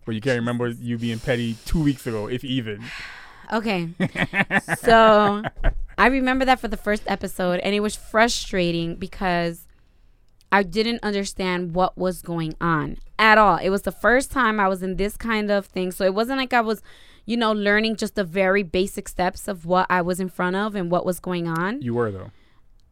[0.06, 2.82] Well, you can't remember you being petty two weeks ago, if even.
[3.52, 3.88] Okay.
[4.78, 5.42] so
[5.98, 9.66] I remember that for the first episode, and it was frustrating because
[10.52, 13.56] I didn't understand what was going on at all.
[13.56, 15.90] It was the first time I was in this kind of thing.
[15.90, 16.80] So it wasn't like I was,
[17.26, 20.74] you know, learning just the very basic steps of what I was in front of
[20.74, 21.82] and what was going on.
[21.82, 22.30] You were though.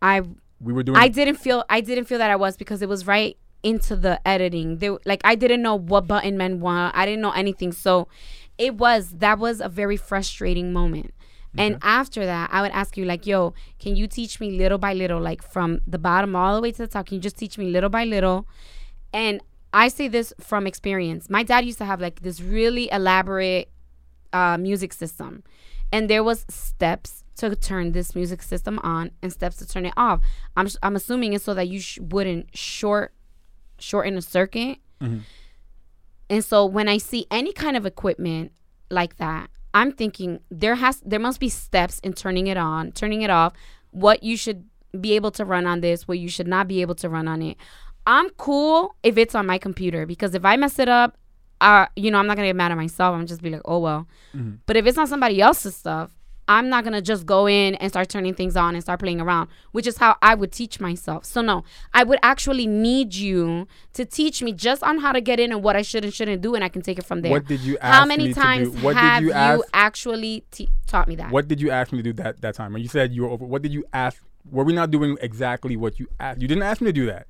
[0.00, 0.22] I
[0.60, 0.96] We were doing.
[0.98, 4.26] I didn't feel I didn't feel that I was because it was right into the
[4.26, 4.78] editing.
[4.78, 6.96] They, like I didn't know what button men want.
[6.96, 7.72] I didn't know anything.
[7.72, 8.08] So
[8.56, 11.14] it was that was a very frustrating moment.
[11.56, 14.92] And after that, I would ask you like, "Yo, can you teach me little by
[14.94, 17.06] little, like from the bottom all the way to the top?
[17.06, 18.46] Can you just teach me little by little?"
[19.12, 19.40] And
[19.72, 21.28] I say this from experience.
[21.28, 23.70] My dad used to have like this really elaborate
[24.32, 25.42] uh, music system,
[25.92, 29.94] and there was steps to turn this music system on and steps to turn it
[29.96, 30.20] off.
[30.56, 33.12] I'm I'm assuming it's so that you sh- wouldn't short
[33.78, 34.78] shorten a circuit.
[35.00, 35.22] Mhm.
[36.30, 38.52] And so when I see any kind of equipment
[38.90, 43.22] like that, I'm thinking there has there must be steps in turning it on, turning
[43.22, 43.52] it off,
[43.92, 44.64] what you should
[45.00, 47.40] be able to run on this, what you should not be able to run on
[47.42, 47.56] it.
[48.06, 51.16] I'm cool if it's on my computer because if I mess it up,
[51.60, 53.14] uh, you know, I'm not gonna get mad at myself.
[53.14, 54.06] I'm just be like, oh well.
[54.34, 54.58] Mhm.
[54.66, 56.14] But if it's not somebody else's stuff,
[56.50, 59.50] I'm not gonna just go in and start turning things on and start playing around,
[59.72, 61.26] which is how I would teach myself.
[61.26, 65.38] So no, I would actually need you to teach me just on how to get
[65.40, 67.30] in and what I should and shouldn't do, and I can take it from there.
[67.32, 68.84] What did you ask how many me times to do?
[68.84, 71.30] What have did you you, actually te- taught me that?
[71.30, 72.72] What did you ask me to do that that time?
[72.72, 75.76] When you said you were over, what did you ask were we not doing exactly
[75.76, 76.40] what you asked?
[76.40, 77.26] You didn't ask me to do that.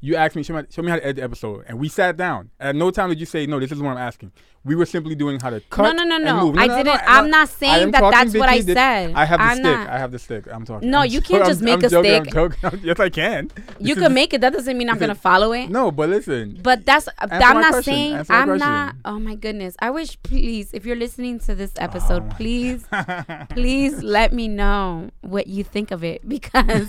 [0.00, 2.16] You asked me, show me, show me how to edit the episode, and we sat
[2.16, 2.50] down.
[2.60, 4.30] At no time did you say, no, this is what I'm asking.
[4.64, 5.82] We were simply doing how to cut.
[5.82, 6.60] No, no, no, and no.
[6.60, 6.86] I no, no, didn't.
[6.86, 9.12] no, I'm not saying that that's what I said.
[9.14, 9.64] I have the I'm stick.
[9.64, 10.44] not- I have the stick.
[10.52, 10.90] I'm talking.
[10.90, 12.36] No, I'm you can't I'm- just make I'm a joking, stick.
[12.36, 12.80] I'm joking.
[12.84, 13.50] yes, I can.
[13.80, 14.40] You can make it.
[14.40, 15.68] That doesn't mean I'm gonna follow it.
[15.70, 16.60] No, but listen.
[16.62, 17.82] But that's I'm not question.
[17.92, 18.94] saying Answer I'm not.
[19.04, 19.74] Oh my goodness!
[19.80, 22.84] I wish, please, if you're listening to this episode, Oh please,
[23.50, 26.88] please let me know what you think of it because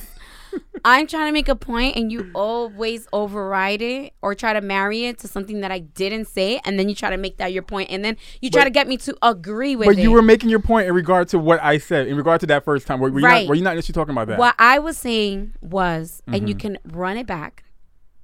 [0.86, 5.06] I'm trying to make a point and you always override it or try to marry
[5.06, 7.64] it to something that I didn't say, and then you try to make that your
[7.64, 10.02] point, and then you try But- to get me to agree with But it.
[10.02, 12.64] you were making your point in regard to what I said, in regard to that
[12.64, 13.00] first time.
[13.00, 13.42] Were, were you Right.
[13.46, 13.50] not?
[13.50, 14.40] Were you not initially talking about that?
[14.40, 16.48] What I was saying was, and Mm-hmm.
[16.48, 17.64] you can run it back,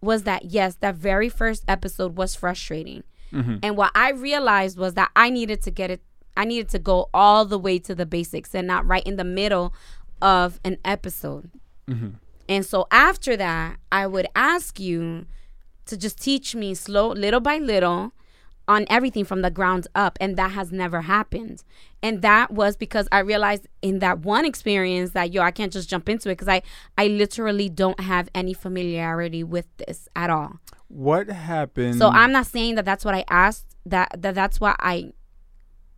[0.01, 3.03] was that yes, that very first episode was frustrating.
[3.33, 3.55] Mm-hmm.
[3.63, 6.01] And what I realized was that I needed to get it,
[6.38, 9.23] I needed to go all the way to the basics and not right in the
[9.23, 9.73] middle
[10.21, 11.49] of an episode.
[11.89, 12.10] Mm-hmm.
[12.48, 15.26] And so after that, I would ask you
[15.86, 18.12] to just teach me slow, little by little,
[18.67, 20.17] on everything from the ground up.
[20.19, 21.63] And that has never happened.
[22.02, 25.89] And that was because I realized in that one experience that, yo, I can't just
[25.89, 26.62] jump into it because I,
[26.98, 30.60] I literally don't have any familiarity with this at all.
[30.88, 31.95] what happened?
[31.98, 35.13] So I'm not saying that that's what I asked, that, that that's what I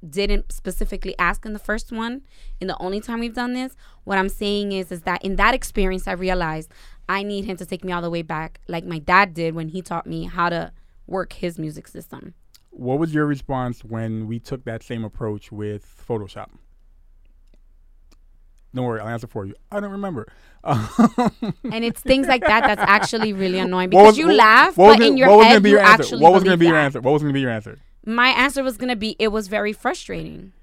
[0.08, 2.22] didn't specifically ask in the first one
[2.62, 5.54] in the only time we've done this what i'm saying is is that in that
[5.56, 6.72] experience i realized
[7.10, 9.70] i need him to take me all the way back like my dad did when
[9.70, 10.72] he taught me how to
[11.08, 12.34] work his music system
[12.70, 16.50] What was your response when we took that same approach with Photoshop?
[18.76, 19.56] Don't worry, I'll answer for you.
[19.72, 20.28] I don't remember.
[20.64, 24.94] and it's things like that that's actually really annoying because was- you what- laugh but
[25.00, 26.04] gonna- in your what was gonna head be you your answer?
[26.04, 27.02] actually What was going to be your answer?
[27.02, 27.80] What was going to be your answer?
[28.08, 30.54] My answer was going to be it was very frustrating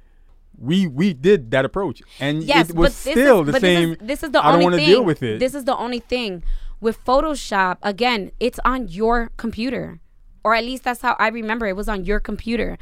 [0.58, 3.90] We we did that approach, and Yes, it was still is, the same.
[3.90, 5.40] This is, this is the I don't wanna deal with it.
[5.40, 6.42] This is the only thing
[6.80, 7.78] with Photoshop.
[7.82, 10.00] Again, it's on your computer,
[10.44, 11.66] or at least that's how I remember.
[11.66, 12.78] It was on your computer.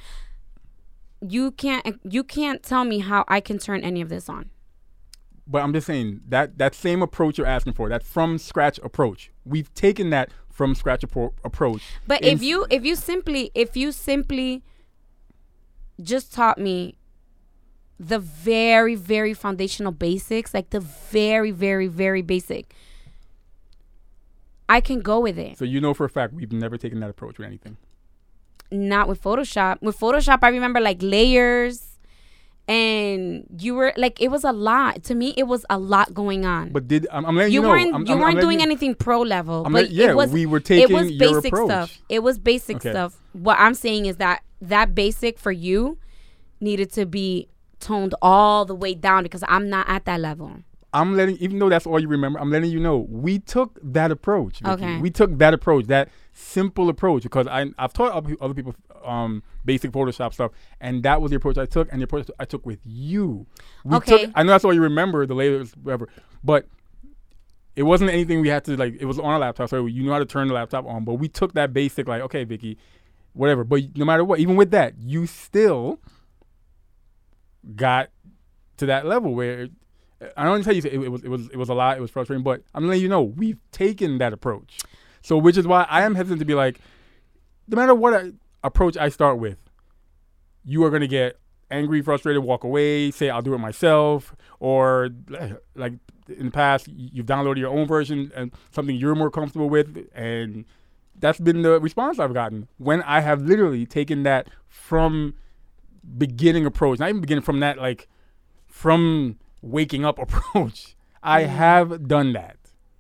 [1.21, 4.51] You can't you can't tell me how I can turn any of this on.
[5.47, 9.31] But I'm just saying that that same approach you're asking for, that from scratch approach,
[9.45, 11.83] we've taken that from scratch appro- approach.
[12.07, 14.63] But if you if you simply if you simply
[16.01, 16.95] just taught me
[17.99, 22.75] the very very foundational basics, like the very very very basic,
[24.69, 25.59] I can go with it.
[25.59, 27.77] so you know for a fact we've never taken that approach with anything.
[28.71, 29.83] Not with Photoshop.
[29.83, 31.92] With Photoshop, I remember like layers,
[32.69, 35.35] and you were like it was a lot to me.
[35.37, 36.71] It was a lot going on.
[36.71, 38.63] But did I'm, I'm letting you, you know weren't I'm, you I'm- weren't doing you-
[38.67, 39.65] anything pro level.
[39.67, 41.99] I'm but let- yeah, it was we were taking it was basic stuff.
[42.09, 42.91] It was basic Okay.
[42.91, 43.21] stuff.
[43.33, 45.99] What I'm saying is that that basic for you
[46.61, 47.49] needed to be
[47.81, 50.59] toned all the way down because I'm not at that level.
[50.95, 54.11] I'm letting, even though that's all you remember, I'm letting you know we took that
[54.11, 54.61] approach.
[54.61, 54.71] Vicky.
[54.73, 54.99] Okay.
[54.99, 58.75] We took that approach, that simple approach, because I I've taught other, people
[59.05, 62.45] um, basic Photoshop stuff, and that was the approach I took, and the approach I
[62.45, 63.47] took with you.
[63.85, 64.27] We Okay.
[64.27, 66.09] Took, I know that's all you remember, the layers, whatever,
[66.45, 66.67] but
[67.75, 68.97] it wasn't anything we had to like.
[69.01, 71.05] It was on a laptop, so you know how to turn the laptop on.
[71.05, 72.77] But we took that basic, like, okay, Vicky,
[73.33, 73.65] whatever.
[73.65, 76.01] But no matter what, even with that, you still
[77.75, 78.11] got
[78.77, 79.69] to that level where
[80.37, 81.99] I don't tell you it, it was it was it was a lot.
[81.99, 84.79] It was frustrating, but I'm letting you know we've taken that approach.
[85.23, 86.81] So, which is why I am hesitant to be like,
[87.69, 88.33] no matter what I,
[88.65, 89.59] approach I start with,
[90.65, 91.39] you are gonna get
[91.71, 95.11] angry, frustrated, walk away, say I'll do it myself, or
[95.75, 95.95] like
[96.29, 100.65] in the past you've downloaded your own version and something you're more comfortable with, and
[101.19, 105.35] that's been the response I've gotten when I have literally taken that from
[106.19, 108.09] beginning approach, not even beginning from that like
[108.67, 110.95] from waking up approach.
[111.23, 112.57] I have done that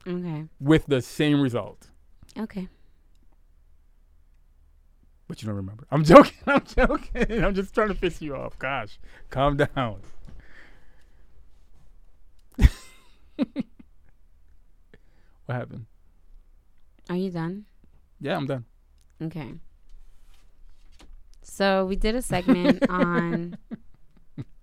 [0.07, 0.44] Okay.
[0.61, 1.90] with the same result.
[2.38, 2.68] Okay.
[5.29, 5.87] But you don't remember.
[5.90, 6.38] I'm joking.
[6.46, 7.44] I'm joking.
[7.44, 8.59] I'm just trying to piss you off.
[8.59, 8.98] Gosh,
[9.31, 10.01] calm down.
[13.37, 13.48] what
[15.48, 15.87] happened?
[17.11, 17.64] Are you done?
[18.20, 18.64] Yeah, I'm done.
[19.20, 19.55] Okay.
[21.42, 23.57] So we did a segment on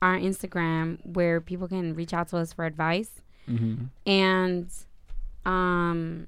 [0.01, 3.11] our Instagram where people can reach out to us for advice.
[3.47, 3.85] Mm-hmm.
[4.05, 4.69] And
[5.45, 6.27] um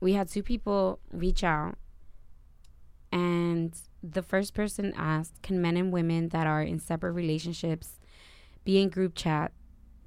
[0.00, 1.76] we had two people reach out
[3.12, 7.98] and the first person asked, Can men and women that are in separate relationships
[8.64, 9.52] be in group chat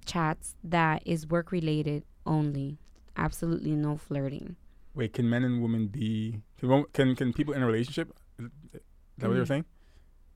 [0.06, 2.78] chats that is work related only?
[3.18, 4.56] Absolutely no flirting.
[4.96, 6.42] Wait, can men and women be?
[6.60, 8.14] Can can, can people in a relationship?
[8.40, 8.50] Is
[9.18, 9.48] that what you're Mhm.
[9.48, 9.66] saying?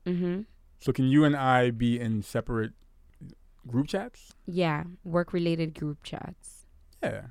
[0.06, 0.40] Mm-hmm.
[0.80, 2.72] So can you and I be in separate
[3.66, 4.34] group chats.
[4.46, 6.66] Yeah, work related group chats.
[7.02, 7.22] Yeah.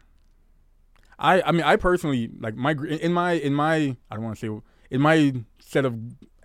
[1.19, 4.60] I I mean I personally like my in my in my I don't want to
[4.60, 5.95] say in my set of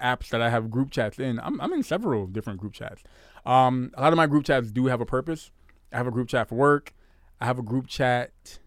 [0.00, 1.40] apps that I have group chats in.
[1.40, 3.02] I'm I'm in several different group chats.
[3.46, 5.50] Um, a lot of my group chats do have a purpose.
[5.92, 6.94] I have a group chat for work.
[7.40, 8.58] I have a group chat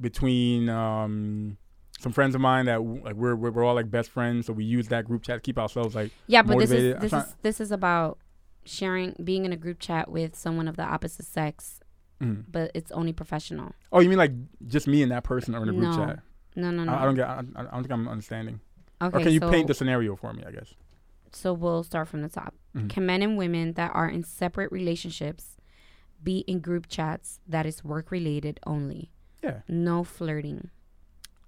[0.00, 1.58] between um
[1.98, 4.64] some friends of mine that like we're we're, we're all like best friends, so we
[4.64, 7.60] use that group chat to keep ourselves like Yeah, but this is this is this
[7.60, 8.18] is about
[8.64, 11.80] sharing being in a group chat with someone of the opposite sex,
[12.22, 12.44] mm.
[12.50, 13.72] but it's only professional.
[13.92, 14.32] Oh, you mean like
[14.66, 15.96] just me and that person are in a group No.
[15.96, 16.20] chat?
[16.54, 16.92] No, no, no.
[16.92, 17.28] I, I don't get.
[17.28, 18.60] I, I don't think I'm understanding.
[19.02, 20.44] okay, or can you so, paint the scenario for me?
[20.46, 20.74] I guess.
[21.32, 22.54] so we'll start from the top.
[22.76, 22.88] Mhm.
[22.88, 25.56] Can men and women that are in separate relationships
[26.22, 29.10] be in group chats that is work related only?
[29.42, 29.60] Yeah.
[29.68, 30.70] No flirting.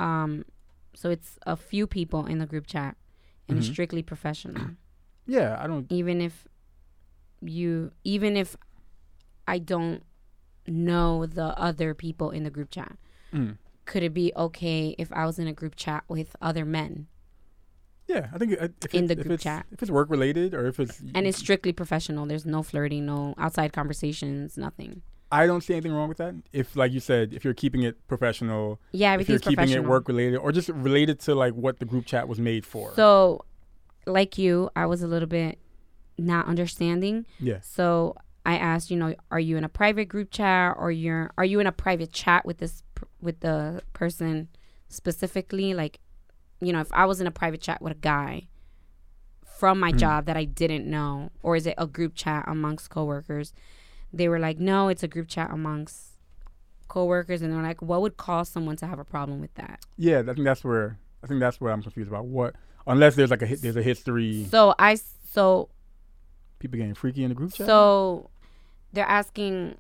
[0.00, 0.44] Um,
[0.94, 2.96] so it's a few people in the group chat,
[3.48, 3.72] and it's Mhm.
[3.72, 4.70] strictly professional.
[5.26, 5.86] Yeah, I don't.
[5.92, 6.48] even if
[7.42, 8.56] you even if
[9.46, 10.02] I don't
[10.66, 12.96] know the other people in the group chat.
[13.32, 13.56] Mm.
[13.84, 17.06] Could it be okay if I was in a group chat with other men
[18.08, 19.66] Yeah, I think if In the group it's, chat.
[19.70, 22.26] if it's work related or if it's and it's strictly professional?
[22.26, 25.02] There's no flirting, no outside conversations, nothing.
[25.32, 26.34] I don't see anything wrong with that.
[26.52, 30.08] If like you said, if you're keeping it professional, Yeah, if you're keeping it work
[30.08, 32.92] related or just related to like what the group chat was made for.
[32.94, 33.44] So,
[34.06, 35.58] like you, I was a little bit
[36.18, 37.26] not understanding.
[37.38, 37.60] yeah.
[37.62, 41.44] So I asked, you know, are you in a private group chat or you're are
[41.44, 42.82] you in a private chat with this
[43.20, 44.48] with the person
[44.88, 45.74] specifically?
[45.74, 46.00] Like,
[46.60, 48.48] you know, if I was in a private chat with a guy
[49.44, 49.98] from my Hmm.
[49.98, 53.52] job that I didn't know, or is it a group chat amongst coworkers?
[54.12, 56.18] They were like, no, it's a group chat amongst
[56.88, 59.80] coworkers, and they're like, what would cause someone to have a problem with that?
[59.96, 62.54] Yeah, I think that's where I think that's where I'm confused about what
[62.86, 64.96] unless there's like a there's a history So I
[65.32, 65.68] so
[66.58, 67.66] people getting freaky in the group chat.
[67.66, 68.30] So
[68.92, 69.76] they're asking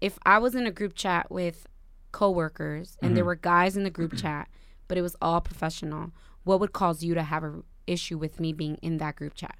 [0.00, 1.66] if I was in a group chat with
[2.12, 3.26] coworkers and there Mhm.
[3.26, 4.48] were guys in the group chat,
[4.88, 6.12] but it was all professional,
[6.44, 9.56] what would cause you to have a issue with me being in that group chat?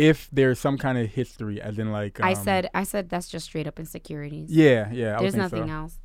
[0.00, 3.28] If there's some kind of history as in like I um, said I said that's
[3.28, 4.50] just straight up insecurities.
[4.50, 5.18] Yeah, yeah.
[5.18, 5.74] I There's nothing so.
[5.74, 5.98] else.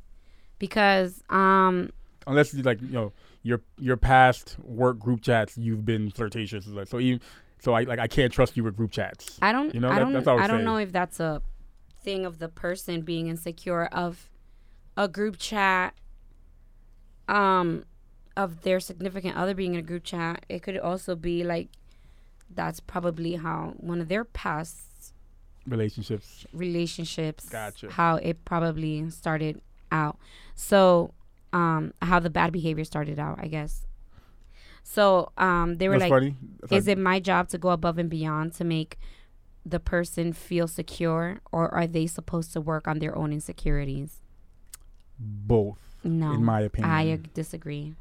[0.58, 1.90] Because um
[2.26, 6.88] unless you like you know your your past work group chats you've been flirtatious like
[6.88, 7.20] so you
[7.58, 9.38] so I like I can't trust you with group chats.
[9.40, 11.40] I don't You know, I that- don't I I don't know if that's a
[12.02, 14.28] thing of the person being insecure of
[14.96, 15.94] a group chat
[17.28, 17.84] um
[18.36, 20.44] of their significant other being in a group chat.
[20.50, 21.68] It could also be like
[22.54, 25.12] that's probably how one of their past
[25.66, 26.46] Relationships.
[26.52, 27.90] relationships Gotcha.
[27.90, 30.16] how it probably started out.
[30.54, 31.12] So
[31.52, 33.86] um how the bad behavior started out, I guess.
[34.84, 36.34] So um they were That's like.
[36.70, 38.98] Is it my job to go above and beyond to make
[39.64, 44.22] the person feel secure or are they supposed to work on their own insecurities?
[45.18, 46.32] both No.
[46.34, 46.90] in my opinion.
[46.92, 47.94] I disagree.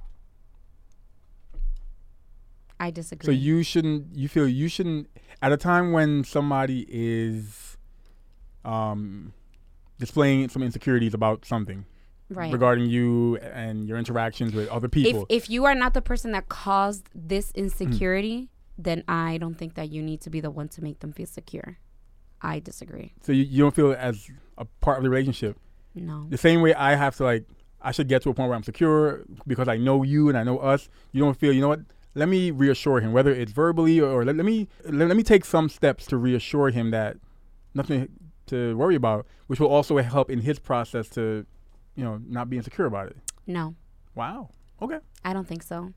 [2.80, 3.26] I disagree.
[3.26, 4.16] So you shouldn't.
[4.16, 5.08] You feel you shouldn't.
[5.42, 7.78] At a time when somebody is,
[8.64, 9.34] um,
[10.00, 11.86] displaying some insecurities about something
[12.30, 12.52] right.
[12.52, 15.26] regarding you and your interactions with other people.
[15.30, 17.56] if you are not the person that caused this Mm.
[17.56, 21.14] insecurity, then I don't think that you need to be the one to make them
[21.14, 21.78] feel secure.
[22.42, 23.14] I disagree.
[23.22, 25.58] so you, you don't feel as a part of the relationship.
[25.96, 26.28] No.
[26.30, 27.46] The same way I have to like.
[27.82, 30.44] I should get to a point where I'm secure because I know you and I
[30.44, 30.90] know us.
[31.12, 31.54] You don't feel.
[31.54, 31.82] You know what?
[32.18, 35.24] Let me reassure him, whether it's verbally or, or let, let me let, let me
[35.24, 37.18] take some steps to reassure him that
[37.74, 38.08] nothing
[38.48, 41.46] to worry about, which will also help in his process to,
[41.96, 43.18] you know, not be insecure about it.
[43.46, 43.76] No.
[44.16, 44.50] Wow.
[44.82, 45.00] Okay.
[45.24, 45.94] I don't think so.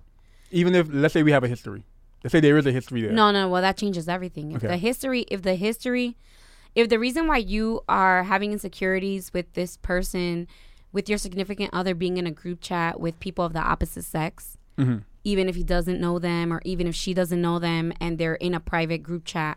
[0.51, 1.85] Even if let's say we have a history,
[2.25, 3.13] let's say there is a history there.
[3.13, 4.53] No, no, well that changes everything.
[4.53, 4.67] If Okay.
[4.69, 6.17] the history if the history
[6.75, 10.49] if the reason why you are having insecurities with this person
[10.93, 14.57] with your significant other being in a group chat with people of the opposite sex,
[14.77, 14.99] hmm
[15.31, 18.37] even if he doesn't know them or even if she doesn't know them and they're
[18.49, 19.57] in a private group chat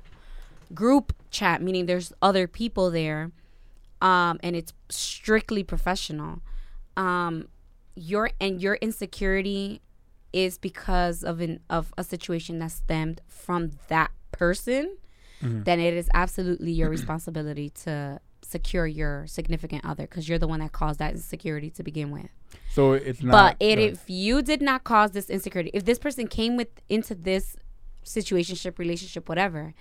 [0.74, 3.32] group chat meaning there's other people there
[4.02, 6.34] um and it's strictly professional
[6.98, 7.48] um
[7.96, 9.82] your and your insecurity
[10.34, 14.98] is because of an of a situation that stemmed from that person
[15.42, 15.66] Mhm.
[15.66, 20.60] then it is absolutely your responsibility to secure your significant other because you're the one
[20.60, 22.30] that caused that insecurity to begin with
[22.72, 23.32] So it's not.
[23.32, 27.14] but it, if you did not cause this insecurity, if this person came with into
[27.14, 27.58] this
[28.06, 29.74] situationship, relationship, whatever,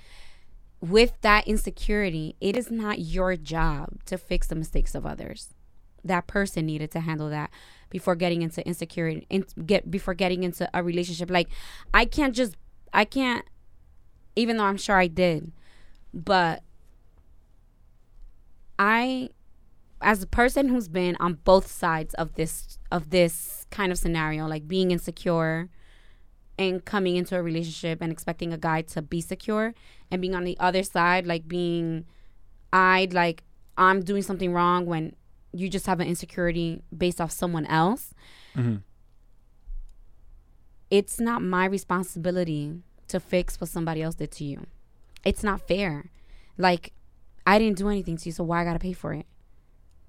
[0.81, 5.55] with that insecurity, it is not your job to fix the mistakes of others.
[6.03, 7.51] That person needed to handle that
[7.91, 11.31] before getting into insecurity, in, get before getting into a relationship.
[11.31, 11.49] Like,
[11.95, 12.57] I can't just,
[12.93, 13.45] I can't,
[14.35, 15.53] even though I'm sure I did,
[16.13, 16.63] but
[18.79, 19.29] I
[20.01, 24.47] as a person who's been on both sides of this of this kind of scenario,
[24.47, 25.69] like being insecure
[26.59, 29.75] and coming into a relationship and expecting a guy to be secure
[30.11, 32.05] and being on the other side like being
[32.71, 33.43] eyed like
[33.79, 35.17] I'm doing something wrong when
[35.53, 38.15] you just have an insecurity based off someone else.
[38.55, 38.77] Mm-hmm.
[40.91, 44.67] It's not my responsibility to fix what somebody else did to you.
[45.25, 46.11] It's not fair.
[46.59, 46.93] Like
[47.47, 49.27] I didn't do anything to you, so why I got to pay for it?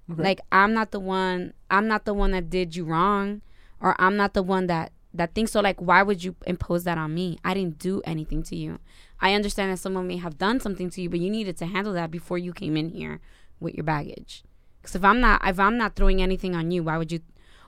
[0.10, 0.24] Okay.
[0.24, 3.41] Like I'm not the one I'm not the one that did you wrong
[3.80, 6.97] or I'm not the one that that thinks so like why would you impose that
[6.97, 7.38] on me?
[7.43, 8.80] I didn't do anything to you.
[9.20, 11.93] I understand that someone may have done something to you, but you needed to handle
[11.93, 13.20] that before you came in here
[13.60, 14.43] with your baggage.
[14.84, 17.20] Cuz if I'm not if I'm not throwing anything on you, why would you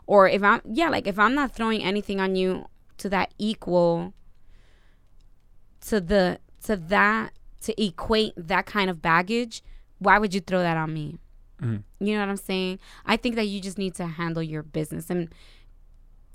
[0.08, 2.66] or if I'm yeah, like if I'm not throwing anything on you
[2.98, 4.14] to that equal
[5.82, 9.64] to the to that to equate that kind of baggage,
[10.00, 11.20] why would you throw that on me?
[11.64, 12.06] Mm-hmm.
[12.06, 12.80] You know what I'm saying?
[13.06, 15.10] I think that you just need to handle your business.
[15.10, 15.34] And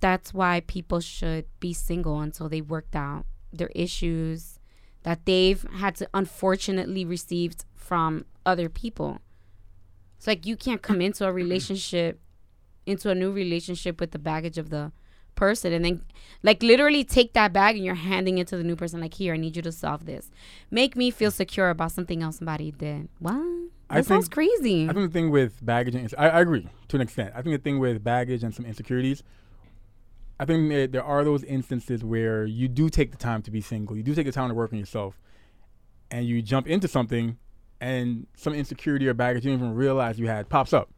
[0.01, 4.59] that's why people should be single until they worked out their issues
[5.03, 9.19] that they've had to unfortunately received from other people.
[10.17, 12.21] It's like you can't come into a relationship,
[12.87, 14.93] into a new relationship with the baggage of the
[15.39, 16.03] person and then
[16.43, 19.35] like literally take that bag and you're handing it to the new person like here
[19.35, 20.33] i need you to solve this
[20.69, 24.85] make me feel secure about something else somebody did what I that sounds think- crazy
[24.89, 27.33] I think the thing with baggage, and I, I agree to an extent.
[27.35, 29.23] I think the thing with baggage and some insecurities,
[30.41, 33.61] I think that there are those instances where you do take the time to be
[33.61, 33.97] single.
[33.97, 35.19] You do take the time to work on yourself,
[36.11, 37.39] and you jump into something,
[37.81, 40.91] and some insecurity or baggage you didn't even realize you had pops up,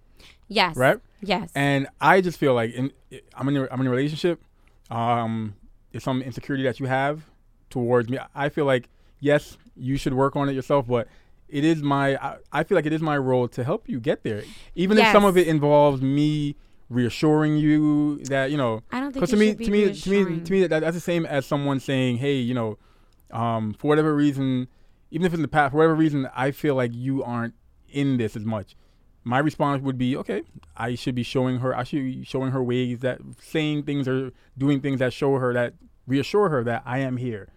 [0.49, 0.99] yes right?
[1.23, 2.91] yes And I just feel like in,
[3.35, 4.43] I'm in a, I'm in a relationship.
[4.91, 5.55] Um,
[5.93, 7.23] there's some insecurity that you have
[7.69, 8.19] towards me.
[8.35, 8.89] I feel like
[9.21, 11.07] yes, you should work on it yourself, but
[11.53, 14.23] it is my I, I feel like it is my role to help you get
[14.23, 14.43] there,
[14.75, 16.57] even if some of it involves me
[16.89, 18.83] reassuring you that you know.
[18.91, 20.95] I don't think to me, should be to me, to me, to me, that, that's
[20.97, 22.79] the same as someone saying, "Hey, you know,
[23.31, 24.69] um, for whatever reason,
[25.11, 27.55] even if it's in the past, for whatever reason, I feel like you aren't
[27.89, 28.77] in this as much."
[29.23, 30.43] My response would be, "Okay,
[30.77, 31.77] I should be showing her.
[31.77, 35.53] I should be showing her ways that saying things or doing things that show her
[35.53, 35.75] that
[36.07, 37.49] reassure her that I am here."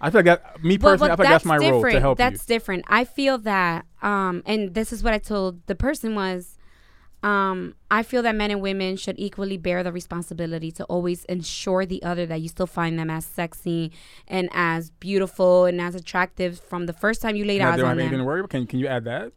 [0.00, 0.62] I feel like that.
[0.64, 2.54] Me personally, I feel like that's my role to help That's you.
[2.54, 2.84] different.
[2.88, 6.58] I feel that, um, and this is what I told the person was,
[7.22, 11.86] um, I feel that men and women should equally bear the responsibility to always ensure
[11.86, 13.92] the other that you still find them as sexy
[14.26, 18.10] and as beautiful and as attractive from the first time you laid eyes on anything
[18.10, 18.20] them.
[18.20, 18.50] to worry about.
[18.50, 19.32] Can Can you add that?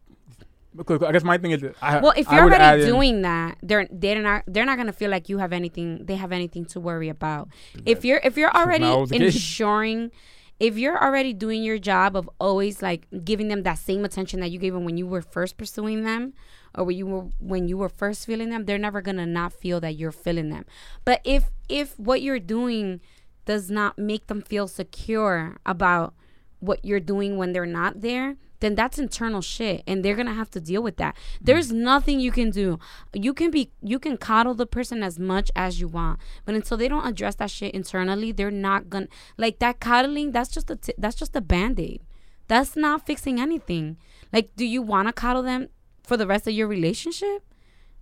[0.74, 3.86] Because I guess my thing is, I, Well, if you're already in- doing that, they're
[3.90, 6.04] they're not they're not gonna feel like you have anything.
[6.04, 7.48] They have anything to worry about.
[7.86, 8.84] If you're if you're already
[9.14, 10.10] ensuring,
[10.58, 14.50] if you're already doing your job of always like giving them that same attention that
[14.50, 16.32] you gave them when you were first pursuing them,
[16.74, 19.80] or when you were when you were first feeling them, they're never gonna not feel
[19.80, 20.64] that you're feeling them.
[21.04, 23.00] But if if what you're doing
[23.44, 26.14] does not make them feel secure about
[26.60, 30.50] what you're doing when they're not there, then that's internal shit and they're to have
[30.50, 31.14] to deal with that.
[31.14, 31.38] Mm.
[31.42, 32.78] There's nothing you can do.
[33.12, 36.76] You can be you can coddle the person as much as you want, but until
[36.76, 40.76] they don't address that shit internally, they're not to like that coddling, that's just a
[40.76, 42.02] t- that's just a band-aid.
[42.48, 43.96] That's not fixing anything.
[44.32, 45.68] Like do you want to coddle them
[46.02, 47.42] for the rest of your relationship?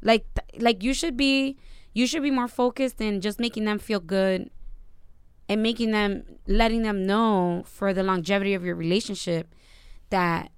[0.03, 1.57] Like th- like you should be
[1.93, 4.51] you should be more focused in just making them feel good
[5.49, 9.55] and making them letting them know for the longevity of your relationship
[10.11, 10.51] that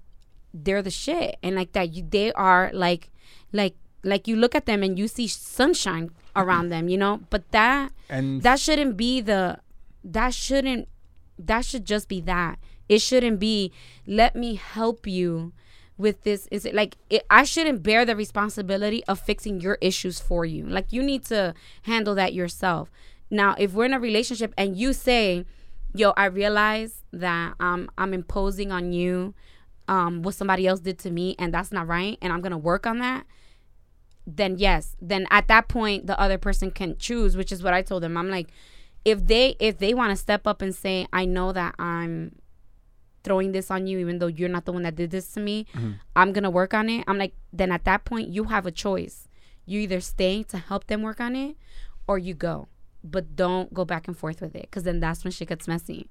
[0.53, 1.36] they're the shit.
[1.42, 3.11] And like that you they are like
[3.53, 7.20] like like you look at them and you see sunshine around them you know?
[7.30, 9.59] But that and that shouldn't be the
[10.05, 10.88] that shouldn't
[11.38, 12.59] that should just be that.
[12.88, 13.72] It shouldn't be
[14.07, 15.53] let me help you
[15.99, 16.47] with this.
[16.51, 20.66] Is it like it, i shouldn't bear the responsibility of fixing your issues for you.
[20.66, 22.90] Like you need to handle that yourself.
[23.30, 25.44] Now if we're in a relationship and you say
[25.95, 29.34] yo i realize that um, i'm imposing on you
[29.89, 32.87] um, what somebody else did to me and that's not right and i'm gonna work
[32.87, 33.24] on that
[34.26, 34.97] then yes.
[35.01, 38.16] Then at that point the other person can choose which is what i told them.
[38.16, 38.49] I'm like
[39.05, 42.34] if they if they want to step up and say i know that i'm
[43.22, 45.66] throwing this on you even though you're not the one that did this to me
[46.16, 47.05] i'm gonna work on it.
[47.07, 49.28] I'm like then at that point you have a choice.
[49.64, 51.57] You either stay to help them work on it
[52.09, 52.68] or you go
[53.03, 56.09] but don't go back and forth with it because then that's when shit gets messy.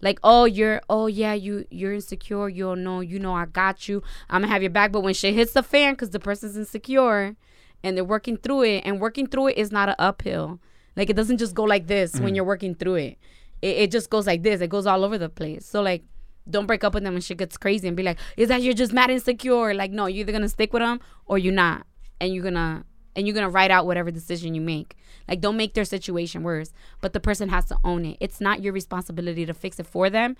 [0.00, 3.88] Like oh you're oh yeah you you're insecure you don't know you know i got
[3.88, 4.92] you i'm gonna have your back.
[4.92, 7.34] But when shit hits the fan because the person's insecure
[7.82, 10.60] and they're working through it and working through it is not an uphill.
[10.96, 12.36] Like it doesn't just go like this when mm.
[12.36, 13.18] you're working through it.
[13.62, 14.60] it it just goes like this.
[14.60, 15.66] It goes all over the place.
[15.66, 16.04] So like
[16.50, 18.74] don't break up with them when shit gets crazy and be like, is that you're
[18.74, 19.74] just mad insecure?
[19.74, 21.86] Like, no, you're either gonna stick with them or you're not,
[22.20, 22.84] and you're gonna
[23.18, 24.96] and you're gonna write out whatever decision you make.
[25.28, 28.16] Like, don't make their situation worse, but the person has to own it.
[28.20, 30.36] It's not your responsibility to fix it for them.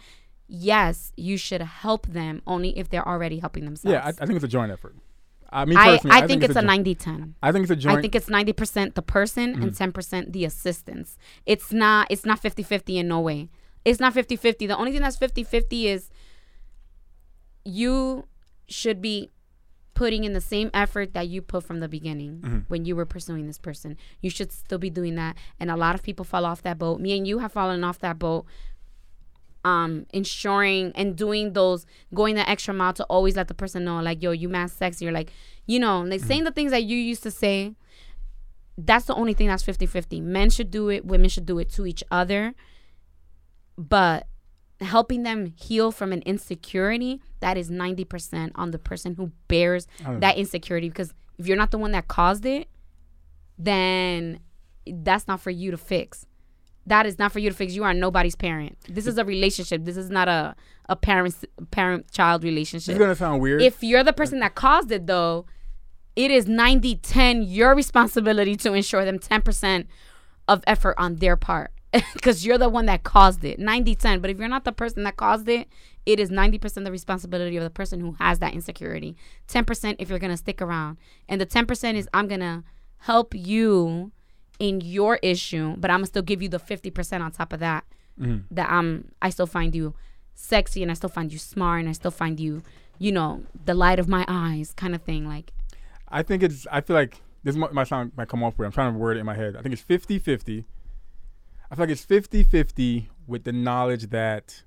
[0.46, 3.92] Yes, you should help them only if they're already helping themselves.
[3.92, 4.94] Yeah, I, I think it's a joint effort.
[5.50, 7.34] I mean, I, personally, I, think, it's, a jo- 90 10.
[7.42, 7.98] I think it's a joint.
[7.98, 9.98] I think it's 90% the person and Mm-hmm.
[9.98, 11.18] 10% the assistance.
[11.46, 13.48] It's not it's not 50-50 in no way.
[13.84, 14.68] It's not 50-50.
[14.68, 16.10] The only thing that's 50-50 is
[17.64, 18.26] you
[18.68, 19.30] should be
[19.98, 22.58] putting in the same effort that you put from the beginning Mm-hmm.
[22.68, 23.96] when you were pursuing this person.
[24.20, 25.36] You should still be doing that.
[25.58, 27.00] And a lot of people fall off that boat.
[27.00, 28.44] Me and you have fallen off that boat
[29.64, 31.84] um ensuring and doing those
[32.14, 35.02] going the extra mile to always let the person know like yo you mass sex,
[35.02, 35.32] you're like
[35.66, 37.74] you know like saying the things that you used to say
[38.78, 41.86] that's the only thing that's 50-50 men should do it women should do it to
[41.86, 42.54] each other
[43.76, 44.28] but
[44.80, 49.86] helping them heal from an insecurity that is 90% on the person who bears
[50.20, 50.88] that insecurity.
[50.88, 52.68] Because if you're not the one that caused it
[53.58, 54.40] then
[54.86, 56.26] that's not for you to fix.
[56.86, 57.74] That is not for you to fix.
[57.74, 58.78] You are nobody's parent.
[58.88, 59.84] This is a relationship.
[59.84, 60.54] This is not a
[60.88, 61.34] a parent
[61.70, 62.92] parent child relationship.
[62.92, 63.60] It's gonna sound weird.
[63.60, 65.44] if you're the person that caused it though
[66.16, 69.86] it is 90 10 your responsibility to ensure them 10%
[70.48, 71.70] of effort on their part
[72.14, 75.04] because you're the one that caused it 90 10 but if you're not the person
[75.04, 75.68] that caused it
[76.06, 79.16] it is 90% the responsibility of the person who has that insecurity
[79.48, 82.64] 10% if you're gonna stick around and the 10% is i'm gonna
[82.98, 84.12] help you
[84.58, 87.84] in your issue but i'm gonna still give you the 50% on top of that
[88.20, 88.42] mm.
[88.50, 89.94] that i'm i still find you
[90.34, 92.62] sexy and i still find you smart and i still find you
[92.98, 95.52] you know the light of my eyes kind of thing like
[96.10, 96.66] I think it's.
[96.70, 98.66] I feel like this might, might sound might come off weird.
[98.66, 99.56] I'm trying to word it in my head.
[99.56, 100.64] I think it's 50-50.
[101.70, 104.62] I feel like it's 50-50 with the knowledge that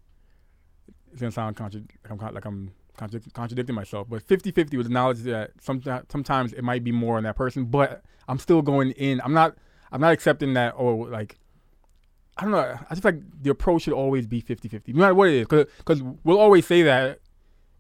[1.12, 1.82] it's gonna sound contra-
[2.32, 6.84] like I'm contradic- contradicting myself, but 50-50 with the knowledge that sometimes sometimes it might
[6.84, 9.20] be more on that person, but I'm still going in.
[9.24, 9.58] I'm not.
[9.91, 10.74] I'm not accepting that.
[10.78, 11.38] or like
[12.38, 12.78] I don't know.
[12.89, 16.02] I just like the approach should always be 50-50, no matter what it is, because
[16.24, 17.20] we'll always say that.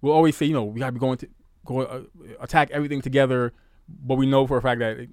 [0.01, 1.29] We'll always say, you know, we gotta be going to
[1.65, 2.01] go uh,
[2.39, 3.53] attack everything together,
[3.87, 5.07] but we know for a fact that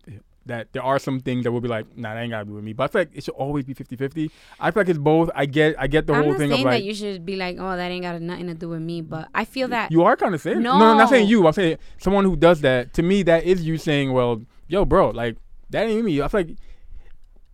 [0.48, 2.64] that there are some things that will be like, nah, that ain't gotta be with
[2.64, 2.72] me.
[2.72, 4.30] But I feel like it should always be 50-50.
[4.58, 5.30] I feel like it's both.
[5.34, 7.56] I get, I get the i'm whole thing of like that you should be like
[7.58, 10.16] oh that ain't got nothing to do with me but i feel that you are
[10.16, 10.60] kind of saying.
[10.62, 10.78] No.
[10.78, 11.46] no, I'm not saying you.
[11.46, 12.92] I'm saying someone who does that.
[12.94, 15.36] To me, that is you saying, well, yo, bro, like
[15.70, 16.20] that ain't me.
[16.20, 16.56] I feel like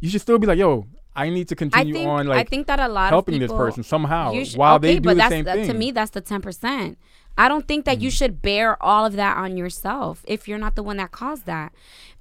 [0.00, 0.86] you should still be like, yo,
[1.16, 3.82] I need to continue think on I think that a lot helping of this person
[3.82, 5.66] somehow while okay, they do but the that's same that, thing.
[5.68, 6.98] to me that's the ten percent.
[7.36, 8.14] I don't think that you Mm-hmm.
[8.14, 11.72] should bear all of that on yourself if you're not the one that caused that.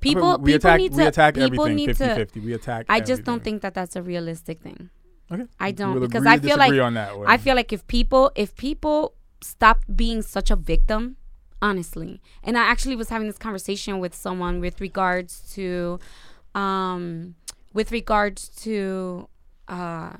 [0.03, 0.97] People, we people attack, need to.
[0.97, 2.03] we attack people everything need to.
[2.03, 2.43] 50-50.
[2.43, 2.85] We attack.
[2.89, 4.89] I just don't think that that's a realistic thing.
[5.31, 5.45] Okay.
[5.59, 7.13] I don't We'll because I feel like on that.
[7.25, 11.17] I feel like if people if people stop being such a victim,
[11.61, 15.99] honestly, and I actually was having this conversation with someone with regards to,
[16.53, 17.35] um,
[17.73, 19.27] with regards to,
[19.67, 20.13] uh,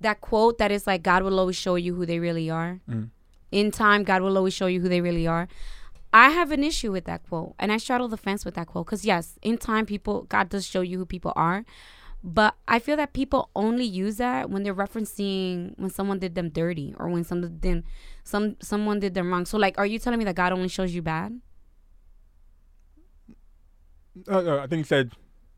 [0.00, 2.80] that quote that is like God will always show you who they really are.
[2.88, 3.10] Mm.
[3.50, 5.48] In time, God will always show you who they really are.
[6.12, 8.86] I have an issue with that quote, and I straddle the fence with that quote
[8.86, 11.64] because yes, in time, people God does show you who people are,
[12.22, 16.50] but I feel that people only use that when they're referencing when someone did them
[16.50, 17.84] dirty or when some did
[18.24, 19.46] some someone did them wrong.
[19.46, 21.40] So like, are you telling me that God only shows you bad?
[24.28, 25.12] Uh, uh, I think he said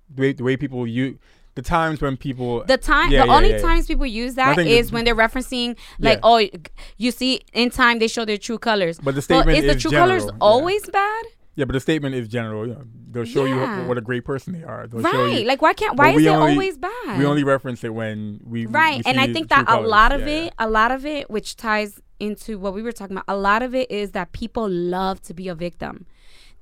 [0.08, 1.18] the way, the way people use
[1.54, 4.58] the times when people The time, Yeah, the yeah, only yeah, times people use that
[4.58, 6.40] is when they're referencing like, oh,
[6.96, 8.98] you see, in time they show their true colors.
[8.98, 11.24] But the Well, statement is the true general, colors always bad?
[11.56, 12.66] Yeah, but the statement is general.
[12.66, 13.78] You know, they'll show you Yeah.
[13.80, 14.88] what, what a great person they are.
[14.88, 15.42] They'll show Right?
[15.42, 15.96] you, Like, why can't?
[15.96, 17.18] but Why is it only- always bad?
[17.18, 19.88] we only reference it when we right we and i think that a colors.
[19.88, 20.66] lot of Yeah, it yeah.
[20.66, 23.72] a lot of it which ties into what we were talking about a lot of
[23.74, 26.06] it is that people love to be a victim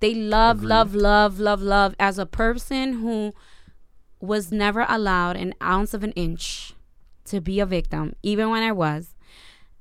[0.00, 0.68] they love Agreed.
[0.68, 3.32] love love love love as a person who
[4.22, 6.74] was never allowed an ounce of an inch
[7.24, 9.14] to be a victim even when i was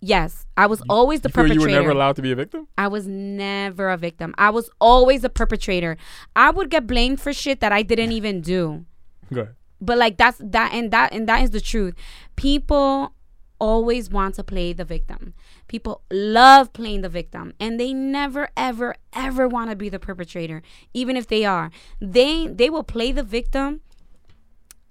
[0.01, 2.67] yes i was always the You feel you were never allowed to be a victim.
[2.77, 4.33] I was never a victim.
[4.37, 5.95] I was always a perpetrator.
[6.35, 8.85] I would get blamed for shit that I didn't even do
[9.31, 9.55] Go ahead.
[9.79, 11.93] but like that's that and that and that is the truth
[12.35, 13.13] people
[13.59, 15.35] always want to play the victim
[15.67, 20.63] people love playing the victim and they never ever ever want to be the perpetrator
[20.95, 21.69] even if they are
[22.01, 23.81] they they will play the victim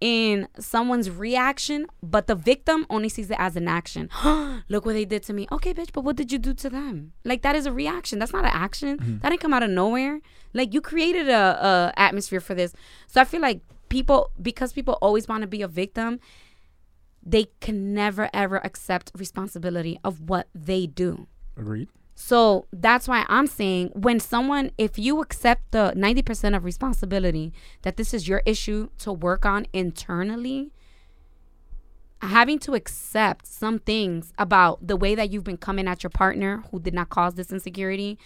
[0.00, 4.08] in someone's reaction but the victim only sees it as an action.
[4.68, 5.46] Look what they did to me.
[5.52, 7.12] Okay bitch but what did you do to them?
[7.24, 8.18] Like that is a reaction.
[8.18, 8.98] That's not an action.
[8.98, 9.18] Mm-hmm.
[9.18, 10.20] That didn't come out of nowhere.
[10.52, 12.72] Like you created a, a atmosphere for this.
[13.06, 16.20] So i feel like people because people always want to be a victim
[17.22, 21.26] they can never ever accept responsibility of what they do.
[21.56, 21.88] Agreed.
[22.22, 27.96] So that's why I'm saying when someone, if you accept the 90% of responsibility that
[27.96, 30.70] this is your issue to work on internally,
[32.20, 36.62] having to accept some things about the way that you've been coming at your partner
[36.70, 38.18] who did not cause this insecurity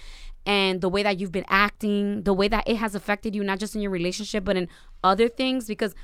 [0.44, 3.60] and the way that you've been acting, the way that it has affected you, not
[3.60, 4.68] just in your relationship, but in
[5.04, 5.68] other things.
[5.68, 5.94] Because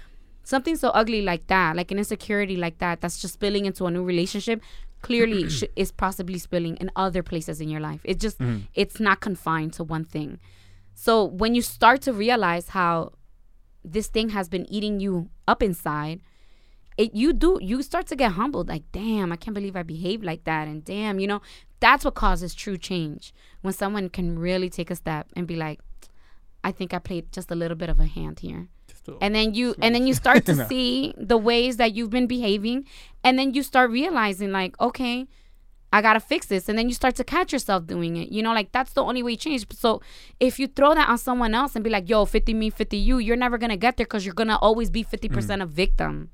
[0.44, 3.90] something so ugly like that, like an insecurity like that, that's just spilling into a
[3.90, 4.62] new relationship,
[5.02, 8.00] clearly sh- is possibly spilling in other places in your life.
[8.04, 8.64] It just, Mm-hmm.
[8.74, 10.38] it's not confined to one thing.
[10.94, 13.12] So when you start to realize how
[13.84, 16.20] this thing has been eating you up inside,
[16.98, 20.24] it you do you start to get humbled like damn i can't believe i behaved
[20.24, 21.40] like that and damn you know
[21.78, 23.32] that's what causes true change
[23.62, 25.78] when someone can really take a step and be like
[26.64, 28.68] i think i played just a little bit of a hand here
[29.08, 30.66] A- and then you and then you start to No.
[30.68, 32.84] see the ways that you've been behaving
[33.24, 35.26] and then you start realizing like okay
[35.92, 36.68] i gotta fix this.
[36.68, 38.30] And then you start to catch yourself doing it.
[38.30, 39.66] You know like that's the only way you change.
[39.74, 40.00] So
[40.38, 43.18] if you throw that on someone else and be like yo 50 me 50 you
[43.18, 45.62] you're never gonna get there because you're gonna always be 50% Mm.
[45.62, 46.30] a victim.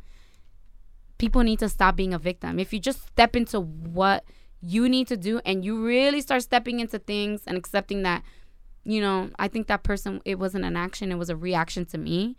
[1.18, 2.58] People need to stop being a victim.
[2.58, 4.24] If you just step into what
[4.60, 8.22] you need to do and you really start stepping into things and accepting that
[8.87, 11.99] you know i think that person it wasn't an action it was a reaction to
[11.99, 12.37] me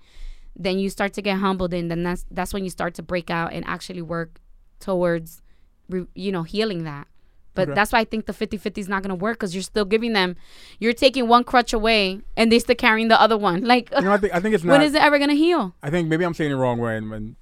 [0.56, 3.30] then you start to get humbled and then that's that's when you start to break
[3.30, 4.40] out and actually work
[4.80, 5.42] towards
[5.90, 7.08] re, you know healing that
[7.54, 7.76] but Okay.
[7.76, 10.14] that's why i think the 50-50 is not going to work because you're still giving
[10.14, 10.36] them
[10.80, 14.14] you're taking one crutch away and they're still carrying the other one like You know,
[14.14, 14.82] I think I think it's not.
[14.82, 16.78] is it ever going to heal I think maybe I'm saying it wrong.
[16.80, 17.36] When when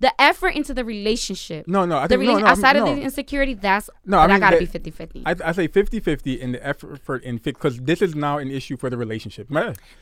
[0.00, 2.86] the effort into the relationship no no I the think no no outside no.
[2.86, 5.68] of the insecurity that's No, I that mean, gotta the- be 50-50 I, I say
[5.68, 9.48] 50-50 in the effort in because this is now an issue for the relationship.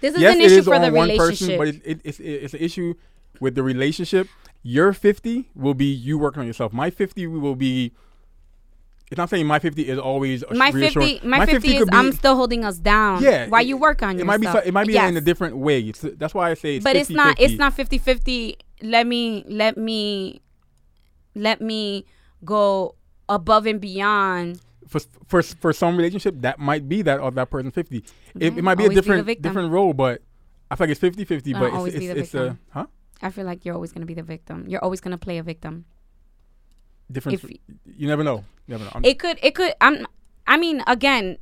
[0.01, 2.21] This is yes, an issue is for the one relationship person, but it, it, it's
[2.21, 2.95] it's an issue
[3.41, 4.29] with the relationship.
[4.63, 6.73] Your 50 will be you working on yourself.
[6.73, 7.93] My 50 will be.
[9.11, 11.91] It's not saying my 50 is always a my reassuring- 50 my, 50, is be-
[11.93, 14.69] i'm still holding us down Yeah, while it- you work on It yourself might be
[14.69, 15.11] it might be Yes.
[15.11, 15.81] in a different way.
[15.81, 17.45] It's, that's why I say it's but it's not 50-50.
[17.45, 20.41] it's not 50 50 let me let me
[21.35, 22.07] let me
[22.45, 22.95] go
[23.29, 27.71] above and beyond for for for some relationship that might be that of that person
[27.71, 29.43] 50 it, Yeah, it might be a always be the different victim.
[29.43, 30.23] different role but
[30.71, 32.87] i feel like it's 50 50 Uh, but it's it's, be it's a huh
[33.23, 35.39] i feel like you're always going to be the victim you're always going to play
[35.39, 35.85] a victim
[37.11, 37.51] different If-
[37.97, 38.45] you never know.
[38.67, 38.91] You never know.
[38.95, 40.07] I'm- it could it could i'm
[40.47, 41.37] i mean again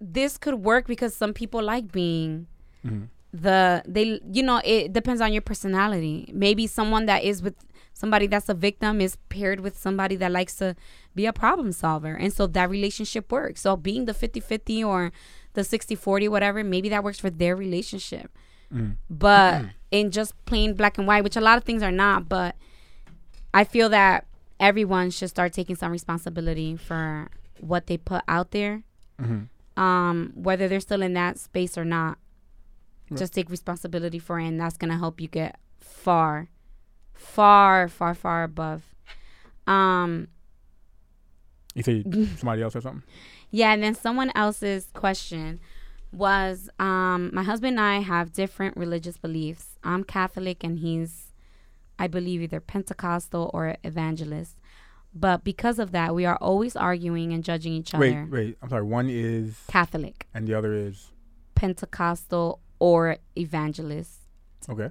[0.00, 2.46] this could work because some people like being
[2.84, 3.08] Mhm.
[3.32, 6.30] the they you know it depends on your personality.
[6.34, 7.54] Maybe someone that is with
[7.94, 10.76] somebody that's a victim is paired with somebody that likes to
[11.14, 12.14] be a problem solver.
[12.14, 13.62] And so that relationship works.
[13.62, 15.12] So being the 50-50 or
[15.54, 18.30] the 60-40 whatever maybe that works for their relationship.
[18.72, 18.96] Mhm.
[19.08, 22.56] but in just plain black and white which a lot of things are not but
[23.54, 24.26] i feel that
[24.60, 27.28] everyone should start taking some responsibility for
[27.60, 28.82] what they put out there
[29.20, 29.48] Mhm.
[29.76, 32.18] um, whether they're still in that space or not.
[33.10, 33.18] Right.
[33.18, 36.48] Just take responsibility for it, and that's gonna help you get far,
[37.14, 38.94] far, far, far above.
[39.66, 40.28] Um,
[41.74, 42.02] you say
[42.36, 43.02] somebody else or something
[43.50, 45.60] yeah, and then someone else's question
[46.12, 49.78] was, um, my husband and I have different religious beliefs.
[49.84, 51.25] I'm Catholic, and he's,
[51.98, 54.56] I believe, either Pentecostal or evangelist.
[55.14, 58.28] But because of that, we are always arguing and judging each wait other.
[58.30, 58.58] wait wait.
[58.62, 61.10] i'm sorry one is Catholic, and the other is
[61.54, 64.20] Pentecostal, or evangelist.
[64.68, 64.90] okay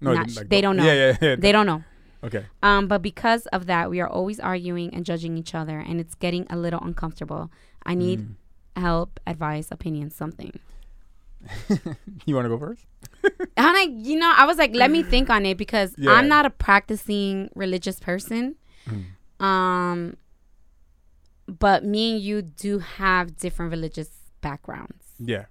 [0.00, 0.84] Not sh- they don't know.
[0.84, 1.82] yeah yeah yeah They don't know.
[2.22, 5.98] okay Um, but because of that, we are always arguing and judging each other, and
[6.00, 7.50] it's getting a little uncomfortable.
[7.84, 8.34] I need Mm.
[8.76, 10.52] help, advice, opinion, something.
[12.26, 12.86] you want to go first
[13.56, 16.12] And I, you know, I was like, let me think on it because Yeah.
[16.12, 18.56] I'm not a practicing religious person.
[18.88, 19.44] Mm.
[19.44, 20.16] Um,
[21.46, 24.08] but me and you do have different religious
[24.40, 25.04] backgrounds.
[25.18, 25.44] yeah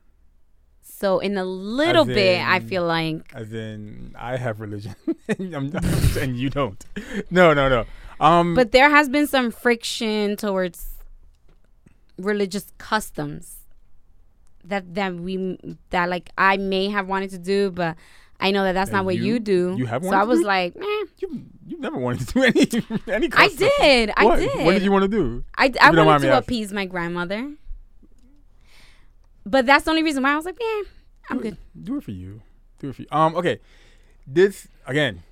[0.82, 4.96] So in a little As bit, I feel like as in i have religion
[5.28, 5.72] and, I'm-
[6.20, 6.84] and you don't
[7.30, 7.86] no no no
[8.20, 10.80] um But there has been some friction towards
[12.18, 13.61] religious customs
[14.66, 15.58] that that we
[15.90, 17.96] that like I may have wanted to do, but
[18.40, 19.76] I know that that's That not what you- you, do.
[19.78, 20.46] you have so I was do?
[20.48, 22.68] like, eh, you you never wanted to do any
[23.08, 24.40] any I did, I what?
[24.40, 24.66] did.
[24.66, 26.38] what did you want to do I, I you don't mind wanted to asking.
[26.38, 27.52] appease my grandmother,
[29.46, 30.82] but that's the only reason why I was like, yeah,
[31.30, 31.54] I'm do good.
[31.54, 32.42] It, do it for you.
[32.80, 33.08] Do it for you.
[33.12, 33.36] Um.
[33.36, 33.60] Okay.
[34.28, 35.24] This again.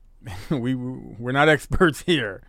[0.50, 2.42] we we're not experts here,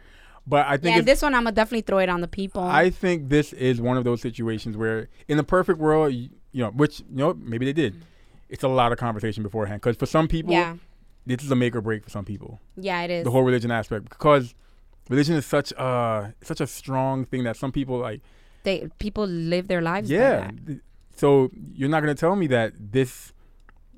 [0.47, 2.63] but I think Yeah, this one I'm gonna definitely throw it on the people.
[2.63, 6.63] I think this is one of those situations where, in the perfect world, you, you
[6.63, 7.93] know, which you know maybe they did.
[7.93, 8.01] Mm.
[8.49, 10.75] It's a lot of conversation beforehand because for some people, yeah,
[11.25, 12.59] this is a make or break for some people.
[12.75, 13.23] Yeah, it is.
[13.23, 14.55] The whole religion aspect because
[15.09, 18.21] religion is such a such a strong thing that some people like.
[18.63, 20.09] they people live their lives.
[20.09, 20.51] by Yeah.
[21.15, 23.33] So you're not gonna tell me that this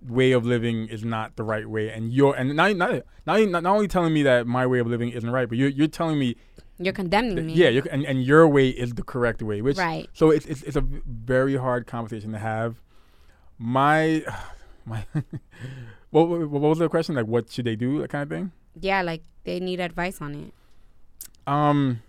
[0.08, 3.66] way of living is not the right way, and you're and not not not, not,
[3.66, 6.36] only telling me that my way of living isn't right, but you're you're telling me
[6.80, 7.54] You're condemning that, me.
[7.54, 10.10] yeah, you're, and and your way is the correct way, which Right.
[10.14, 12.82] so it's it's, it's a very hard conversation to have.
[13.60, 14.24] My
[14.86, 15.06] my
[16.10, 17.16] what, what what was the question?
[17.16, 18.02] Like, what should they do?
[18.02, 18.52] That kind of thing.
[18.80, 20.54] Yeah, like they need advice on it.
[21.48, 22.02] Um,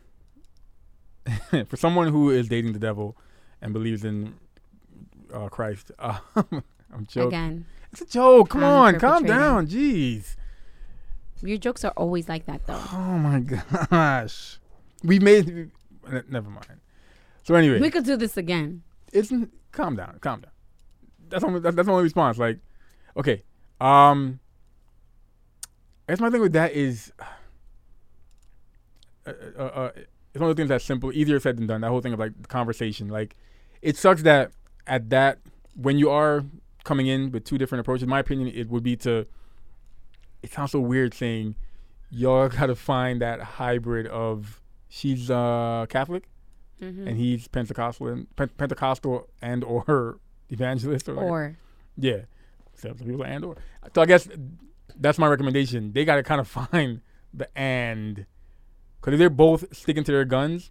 [1.68, 3.16] for someone who is dating the devil
[3.61, 4.34] and believes in
[5.32, 6.18] uh, Christ, uh,
[6.93, 7.28] I'm joking.
[7.28, 8.51] Again, It's a joke.
[8.51, 9.66] Come on, calm down.
[9.66, 10.36] Jeez.
[11.43, 12.80] your jokes are always like that, though.
[12.93, 14.59] Oh my gosh.
[15.03, 15.70] We made.
[16.28, 16.80] Never mind.
[17.43, 18.82] So anyway, We could do this again.
[19.12, 19.32] it's
[19.72, 20.18] calm down.
[20.20, 20.53] Calm down.
[21.28, 22.38] That's only that's, that's the only response.
[22.38, 22.59] Like,
[23.16, 23.43] okay.
[23.80, 24.38] Um.
[26.09, 27.12] I guess my thing with that is.
[29.26, 31.80] Uh, uh, uh, it's one of the things that's simple, easier said than done.
[31.82, 33.36] That whole thing of like the conversation, like
[33.82, 34.53] it sucks that
[34.86, 35.38] at that
[35.74, 36.45] when you are
[36.85, 38.07] coming in with two different approaches.
[38.07, 39.26] My opinion, it would be to.
[40.43, 41.55] It sounds so weird saying,
[42.11, 46.24] y'all gotta find that hybrid of she's uh Catholic
[46.78, 50.18] hmm and he's Pentecostal and Pen- Pentecostal and or
[50.51, 51.57] evangelist or, like- Or
[51.97, 52.22] yeah,
[52.74, 53.57] some people are and or.
[53.95, 54.28] So I guess
[54.99, 55.93] that's my recommendation.
[55.93, 57.01] They got to kind of find
[57.33, 58.26] the and
[59.01, 60.70] because if they're both sticking to their guns,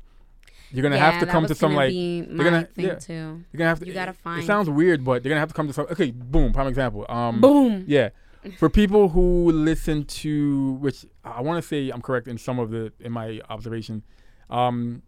[0.72, 2.96] you're gonna yeah, have to come to some like my gonna- thing yeah.
[2.96, 3.14] too.
[3.14, 3.86] you're gonna have to.
[3.88, 5.88] You gotta find- It sounds weird, but they're gonna have to come to some.
[5.92, 6.54] Okay, boom.
[6.54, 7.06] Prime example.
[7.10, 7.84] Um, Boom.
[7.88, 8.10] yeah.
[8.58, 12.72] For people who listen to, which I want to say I'm correct in some of
[12.72, 14.02] the in my observation,
[14.50, 15.04] um,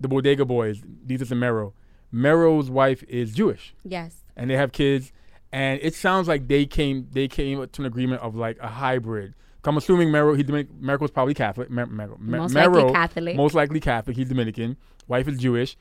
[0.00, 1.74] the Bodega Boys, Desus and Mero.
[2.10, 4.22] Mero's wife is Jewish, Yes.
[4.36, 5.12] and they have kids,
[5.52, 9.34] and it sounds like they came they came to an agreement of like a hybrid.
[9.64, 11.68] I'm assuming Mero he Dominic, Mero was probably Catholic.
[11.70, 13.36] Mer, Mero, Mer- Most Mero, likely Catholic.
[13.36, 14.16] most likely Catholic.
[14.16, 14.78] He's Dominican.
[15.08, 15.76] Wife is Jewish,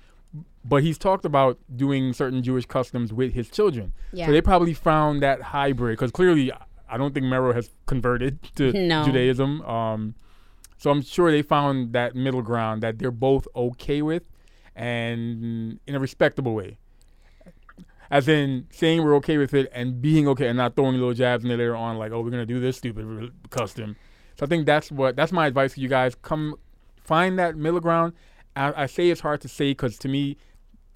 [0.65, 3.93] but he's talked about doing certain Jewish customs with his children.
[4.11, 4.25] yeah.
[4.25, 6.51] So they probably found that hybrid because clearly
[6.89, 9.03] I don't think Mero has converted to No.
[9.03, 9.61] Judaism.
[9.63, 10.15] Um,
[10.77, 14.23] so I'm sure they found that middle ground that they're both okay with,
[14.75, 16.77] and in a respectable way.
[18.09, 21.43] As in saying we're okay with it and being okay and not throwing little jabs
[21.43, 23.97] in there later on like, oh, we're gonna do this stupid custom.
[24.39, 26.15] So I think that's what that's my advice to you guys.
[26.15, 26.55] Come
[27.03, 28.13] find that middle ground.
[28.57, 30.37] I, I say it's hard to say because to me,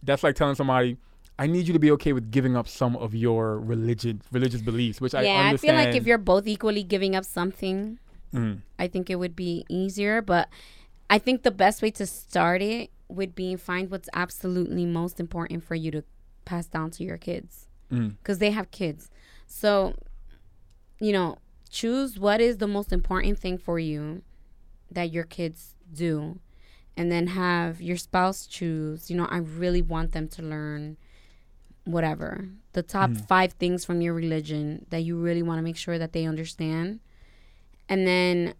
[0.03, 0.97] that's like telling somebody,
[1.38, 4.99] I need you to be okay with giving up some of your religion, religious beliefs,
[5.01, 5.59] which I yeah, I understand.
[5.59, 7.99] feel like if you're both equally giving up something,
[8.34, 10.22] Mm, I think it would be easier.
[10.22, 10.47] But
[11.09, 15.64] I think the best way to start it would be find what's absolutely most important
[15.64, 16.03] for you to
[16.45, 19.09] pass down to your kids mm, because they have kids.
[19.47, 19.95] So,
[20.99, 21.39] you know,
[21.70, 24.22] choose what is the most important thing for you
[24.89, 26.39] that your kids do.
[26.98, 30.98] And then have your spouse choose, you know, I really want them to learn
[31.86, 32.50] whatever.
[32.74, 33.28] The top Mhm.
[33.28, 37.00] five things from your religion that you really want to make sure that they understand.
[37.89, 38.54] And then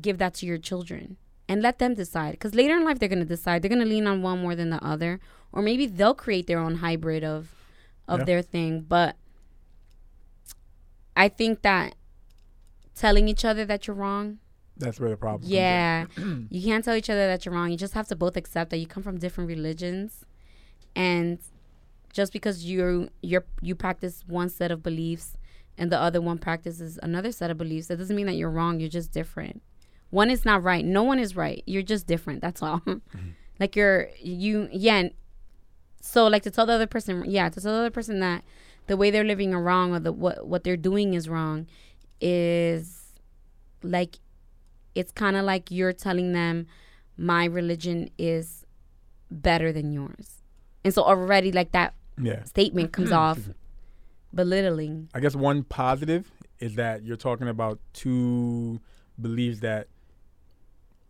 [0.00, 1.16] give that to your children
[1.48, 2.32] and let them decide.
[2.32, 3.62] Because later in life, they're going to decide.
[3.62, 5.20] They're going to lean on one more than the other.
[5.52, 7.54] Or maybe they'll create their own hybrid of
[8.06, 8.24] of Yeah.
[8.26, 8.82] their thing.
[8.82, 9.16] But
[11.16, 11.94] I think that
[12.94, 14.40] telling each other that you're wrong,
[14.76, 15.42] that's where the problem.
[15.50, 16.06] yeah,
[16.50, 17.70] you can't tell each other that you're wrong.
[17.70, 20.24] You just have to both accept that you come from different religions,
[20.96, 21.38] and
[22.12, 25.36] just because you you're you practice one set of beliefs
[25.76, 28.78] and the other one practices another set of beliefs, that doesn't mean that you're wrong.
[28.80, 29.62] You're just different.
[30.10, 30.84] One is not right.
[30.84, 31.62] No one is right.
[31.66, 32.40] You're just different.
[32.40, 32.80] That's all.
[32.86, 33.30] Mm-hmm.
[33.60, 34.96] like you're you yeah.
[34.96, 35.10] and
[36.00, 38.44] So like to tell the other person, yeah, to tell the other person that
[38.86, 41.66] the way they're living are wrong or the what what they're doing is wrong
[42.20, 43.14] is
[43.82, 44.18] like
[44.94, 46.66] it's kind of like you're telling them
[47.16, 48.64] my religion is
[49.30, 50.42] better than yours.
[50.84, 52.44] And so already like that Yeah.
[52.44, 53.14] statement comes hmm.
[53.14, 53.48] off
[54.34, 55.08] belittling.
[55.14, 58.80] I guess one positive is that you're talking about two
[59.20, 59.88] beliefs that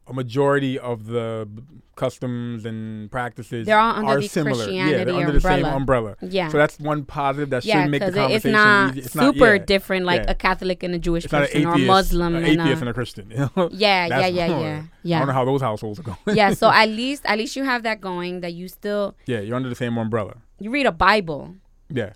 [0.06, 1.48] a majority of the
[1.96, 4.68] customs and practices They're all under are the similar.
[4.68, 6.10] yeah, they're under the same umbrella.
[6.12, 6.32] umbrella.
[6.32, 6.48] Yeah.
[6.48, 8.96] So that's one positive that yeah, should make the conversation it's not.
[8.96, 10.32] It's super yeah, different like yeah.
[10.32, 12.78] a Catholic and a Jewish It's not person atheist, or a Muslim an and atheist
[12.78, 13.30] a, and a Christian.
[13.30, 13.50] you know?
[13.56, 13.68] yeah,
[14.06, 16.18] yeah, That's yeah, yeah, I don't know how those households are going.
[16.36, 19.56] yeah, so at least at least you have that going that you still yeah, you're
[19.56, 20.34] under the same umbrella.
[20.58, 21.54] you read a Bible,
[21.88, 22.12] Yeah,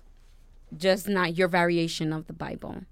[0.77, 2.83] just not your variation of the Bible.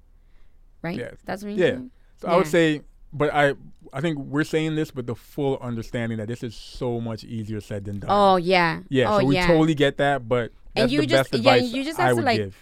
[0.81, 0.97] Right?
[0.97, 1.11] Yeah.
[1.25, 1.73] That's what you're Yeah.
[1.73, 1.91] saying?
[2.21, 2.81] so I would say,
[3.13, 3.53] but I,
[3.93, 7.61] I think we're saying this with the full understanding that this is so much easier
[7.61, 8.09] said than done.
[8.11, 8.81] Oh yeah.
[8.89, 9.13] yeah.
[9.13, 9.47] Oh so we yeah.
[9.47, 12.37] totally get that, but And you the just- best yeah, you just have to, like,
[12.37, 12.57] give.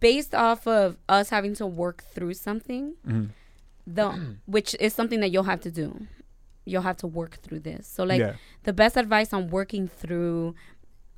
[0.00, 3.30] based off of us having to work through something, Mhm.
[3.86, 6.06] the which is something that you'll have to do.
[6.64, 7.88] You'll have to work through this.
[7.88, 8.34] So like yeah.
[8.62, 10.54] the best advice on working through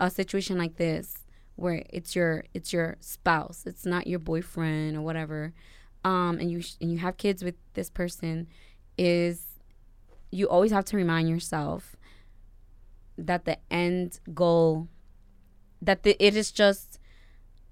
[0.00, 1.18] a situation like this
[1.56, 5.52] where it's your it's your spouse it's not your boyfriend or whatever
[6.04, 8.46] um and you sh- and you have kids with this person
[8.98, 9.46] is
[10.30, 11.96] you always have to remind yourself
[13.16, 14.88] that the end goal
[15.80, 16.98] that the, it is just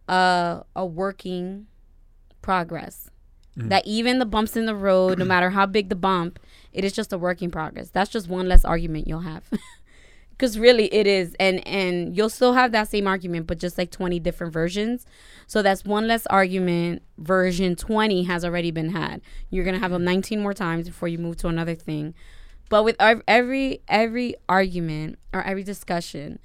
[0.08, 1.66] a a working
[2.42, 3.08] progress.
[3.56, 3.68] Mhm.
[3.68, 6.38] that even the bumps in the road no matter how big the bump
[6.72, 7.90] it is just a working progress.
[7.90, 9.44] That's just one less argument you'll have
[10.32, 13.90] because really it is and and you'll still have that same argument but just like
[13.90, 15.06] 20 different versions.
[15.46, 19.20] So that's one less argument version 20 has already been had.
[19.50, 22.14] You're gonna have them 19 more times before you move to another thing.
[22.68, 26.38] But with every every argument or every discussion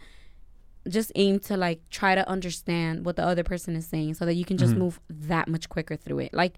[0.90, 4.36] just aim to like try to understand what the other person is saying so that
[4.36, 4.78] you can just Mhm.
[4.78, 6.34] move that much quicker through it.
[6.34, 6.56] Like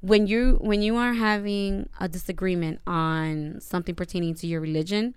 [0.00, 5.14] when you when you are having a disagreement on something pertaining to your religion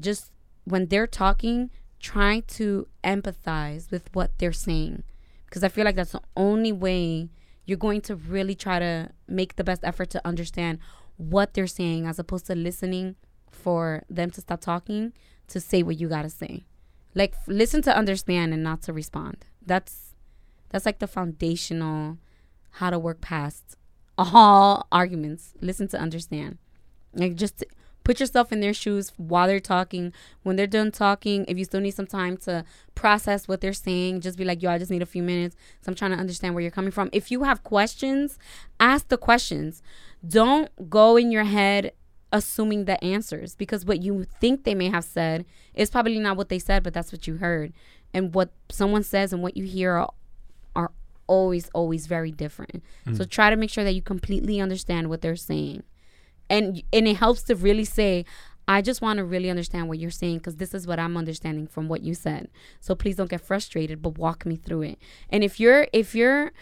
[0.00, 0.31] just
[0.64, 5.02] when they're talking try to empathize with what they're saying.
[5.46, 7.28] Because i feel like that's the only way
[7.64, 10.78] you're going to really try to make the best effort to understand
[11.16, 13.14] what they're saying as opposed to listening
[13.50, 15.12] for them to stop talking
[15.48, 16.64] to say what you got to say.
[17.14, 19.44] Like f- listen to understand and not to respond.
[19.64, 20.14] That's
[20.70, 22.18] that's like the foundational
[22.76, 23.76] how to work past
[24.18, 25.54] all arguments.
[25.60, 26.58] Listen to understand.
[27.14, 27.64] Like just
[28.04, 30.12] put yourself in their shoes while they're talking.
[30.42, 34.20] When they're done talking if you still need some time to process what they're saying
[34.20, 35.56] just be like yo i just need a few minutes.
[35.80, 37.10] So i'm trying to understand where you're coming from.
[37.12, 38.38] If you have questions
[38.80, 39.82] ask the questions.
[40.26, 41.92] Don't go in your head
[42.32, 45.44] assuming the answers because what you think they may have said
[45.74, 47.72] is probably not what they said but that's what you heard.
[48.14, 50.12] And what someone says and what you hear are,
[50.76, 50.90] are
[51.26, 52.82] always always very different.
[53.06, 53.30] So mm.
[53.30, 55.82] try to make sure that you completely understand what they're saying
[56.52, 58.24] and and it helps to really say
[58.68, 61.66] i just want to really understand what you're saying because this is what i'm understanding
[61.66, 62.48] from what you said.
[62.80, 64.98] So please don't get frustrated but walk me through it.
[65.28, 66.52] And if your if your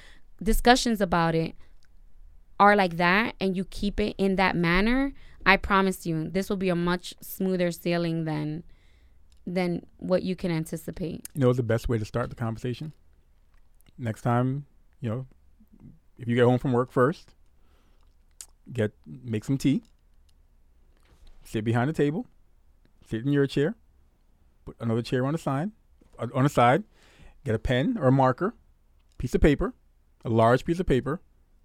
[0.42, 1.54] discussions about it
[2.58, 5.12] are like that and you keep it in that manner
[5.46, 8.62] i promise you this will be a much smoother sailing than
[9.46, 11.26] than what you can anticipate.
[11.34, 12.92] You know, the best way to start the conversation.
[13.98, 14.66] Next time,
[15.00, 15.26] you know,
[16.18, 17.34] if you get home from work first,
[18.72, 19.82] get make some tea.
[21.44, 22.26] Sit behind the table.
[23.08, 23.74] Sit in your chair.
[24.64, 25.70] Put another chair on the side.
[26.34, 26.84] On the side,
[27.44, 28.54] get a pen or a marker,
[29.16, 29.72] piece of paper,
[30.24, 31.22] a large piece of paper,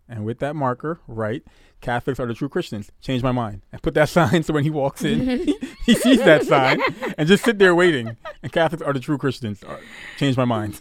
[0.08, 1.43] and with that marker, write
[1.82, 2.91] Catholics are the true Christians.
[3.01, 3.62] Change my mind.
[3.72, 5.20] And put that sign so when he walks in,
[5.86, 6.80] he sees that sign
[7.18, 8.16] and just sit there waiting.
[8.41, 9.64] And Catholics are the true Christians.
[9.64, 9.80] Or,
[10.18, 10.80] change my mind.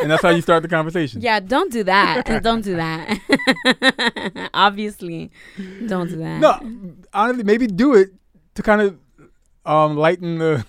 [0.00, 1.20] And that's how you start the conversation.
[1.22, 3.18] yeah don't do that don't do that
[4.54, 5.30] obviously
[5.86, 8.10] don't do that No, honestly, maybe do it
[8.54, 8.98] to kind of
[9.64, 10.64] um, lighten the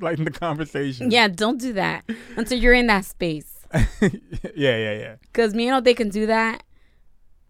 [0.00, 1.10] lighten the conversation.
[1.10, 2.04] yeah don't do that
[2.36, 3.66] until you're in that space
[4.02, 5.14] yeah, yeah, yeah.
[5.22, 6.62] Because me and all they can do that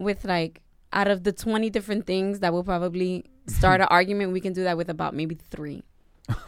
[0.03, 0.61] with like
[0.92, 4.62] out of the 20 different things that will probably start an argument, we can do
[4.64, 5.82] that with about maybe three.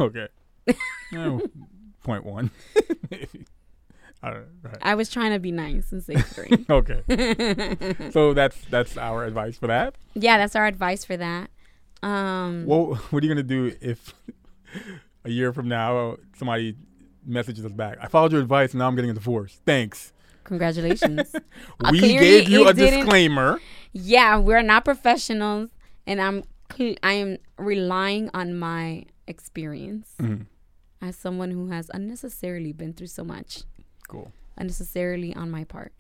[0.01, 0.29] Okay.
[1.15, 1.41] Oh,
[2.03, 2.51] point one.
[4.23, 4.79] Right, right.
[4.81, 6.65] I was trying to be nice and say three.
[6.71, 7.03] Okay.
[8.11, 9.97] So that's that's our advice for that.
[10.15, 11.51] yeah, that's our advice for that.
[12.03, 14.15] Um, Well, what are you gonna do if
[15.27, 16.75] a year from now somebody
[17.27, 17.99] messages us back?
[18.01, 19.61] I followed your advice, and now I'm getting a divorce.
[19.67, 20.15] Thanks.
[20.45, 21.35] Congratulations.
[21.83, 23.61] Uh, we clearly gave you a disclaimer.
[23.93, 25.71] yeah, we're not professionals,
[26.07, 26.45] and I'm
[27.03, 30.47] I am relying on my experience Mhm.
[31.03, 33.63] as someone who has unnecessarily been through so much,
[34.09, 34.33] Cool.
[34.57, 35.93] unnecessarily on my part.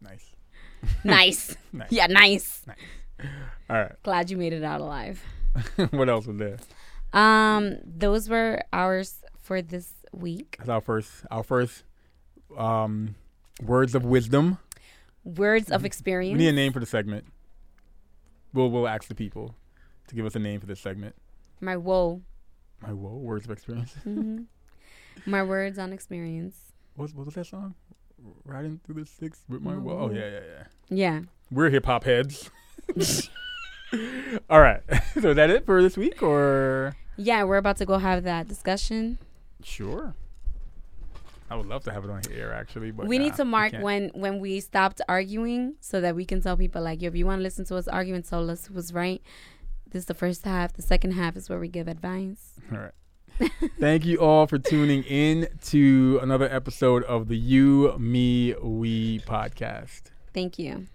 [0.00, 0.34] Nice.
[1.04, 1.56] nice.
[1.72, 1.90] Nice.
[1.90, 2.62] Yeah, nice.
[3.70, 3.92] All right.
[4.02, 5.22] Glad you made it out alive.
[5.90, 6.58] what else was there?
[7.12, 10.56] Um, those were ours for this week.
[10.58, 11.84] That's our first our first
[12.56, 13.14] um
[13.62, 14.58] words of wisdom.
[15.24, 16.36] Words of experience.
[16.36, 17.24] We need a name for the segment.
[18.52, 19.54] We'll we'll ask the people
[20.08, 21.14] to give us a name for this segment.
[21.60, 22.22] My woe.
[22.82, 23.94] My whoa, words of experience.
[24.04, 24.42] hmm
[25.26, 26.56] My words on experience.
[26.96, 27.74] What was, what was that song?
[28.44, 29.98] Riding through the six with my whoa.
[29.98, 30.64] Oh yeah, yeah, yeah.
[30.90, 31.20] Yeah.
[31.50, 32.50] We're hip hop heads.
[34.50, 34.82] All right.
[35.20, 38.48] so is that it for this week or Yeah, we're about to go have that
[38.48, 39.18] discussion.
[39.62, 40.14] sure?
[41.54, 43.74] I would love to have it on air actually, but we nah, need to mark
[43.74, 47.26] when when we stopped arguing so that we can tell people like, yo, if you
[47.26, 49.22] want to listen to us arguing, tell us who was right.
[49.88, 50.72] This is the first half.
[50.72, 52.54] The second half is where we give advice.
[52.72, 53.52] All right.
[53.80, 60.02] Thank you all for tuning in to another episode of the You, Me, We podcast.
[60.32, 60.86] Thank you.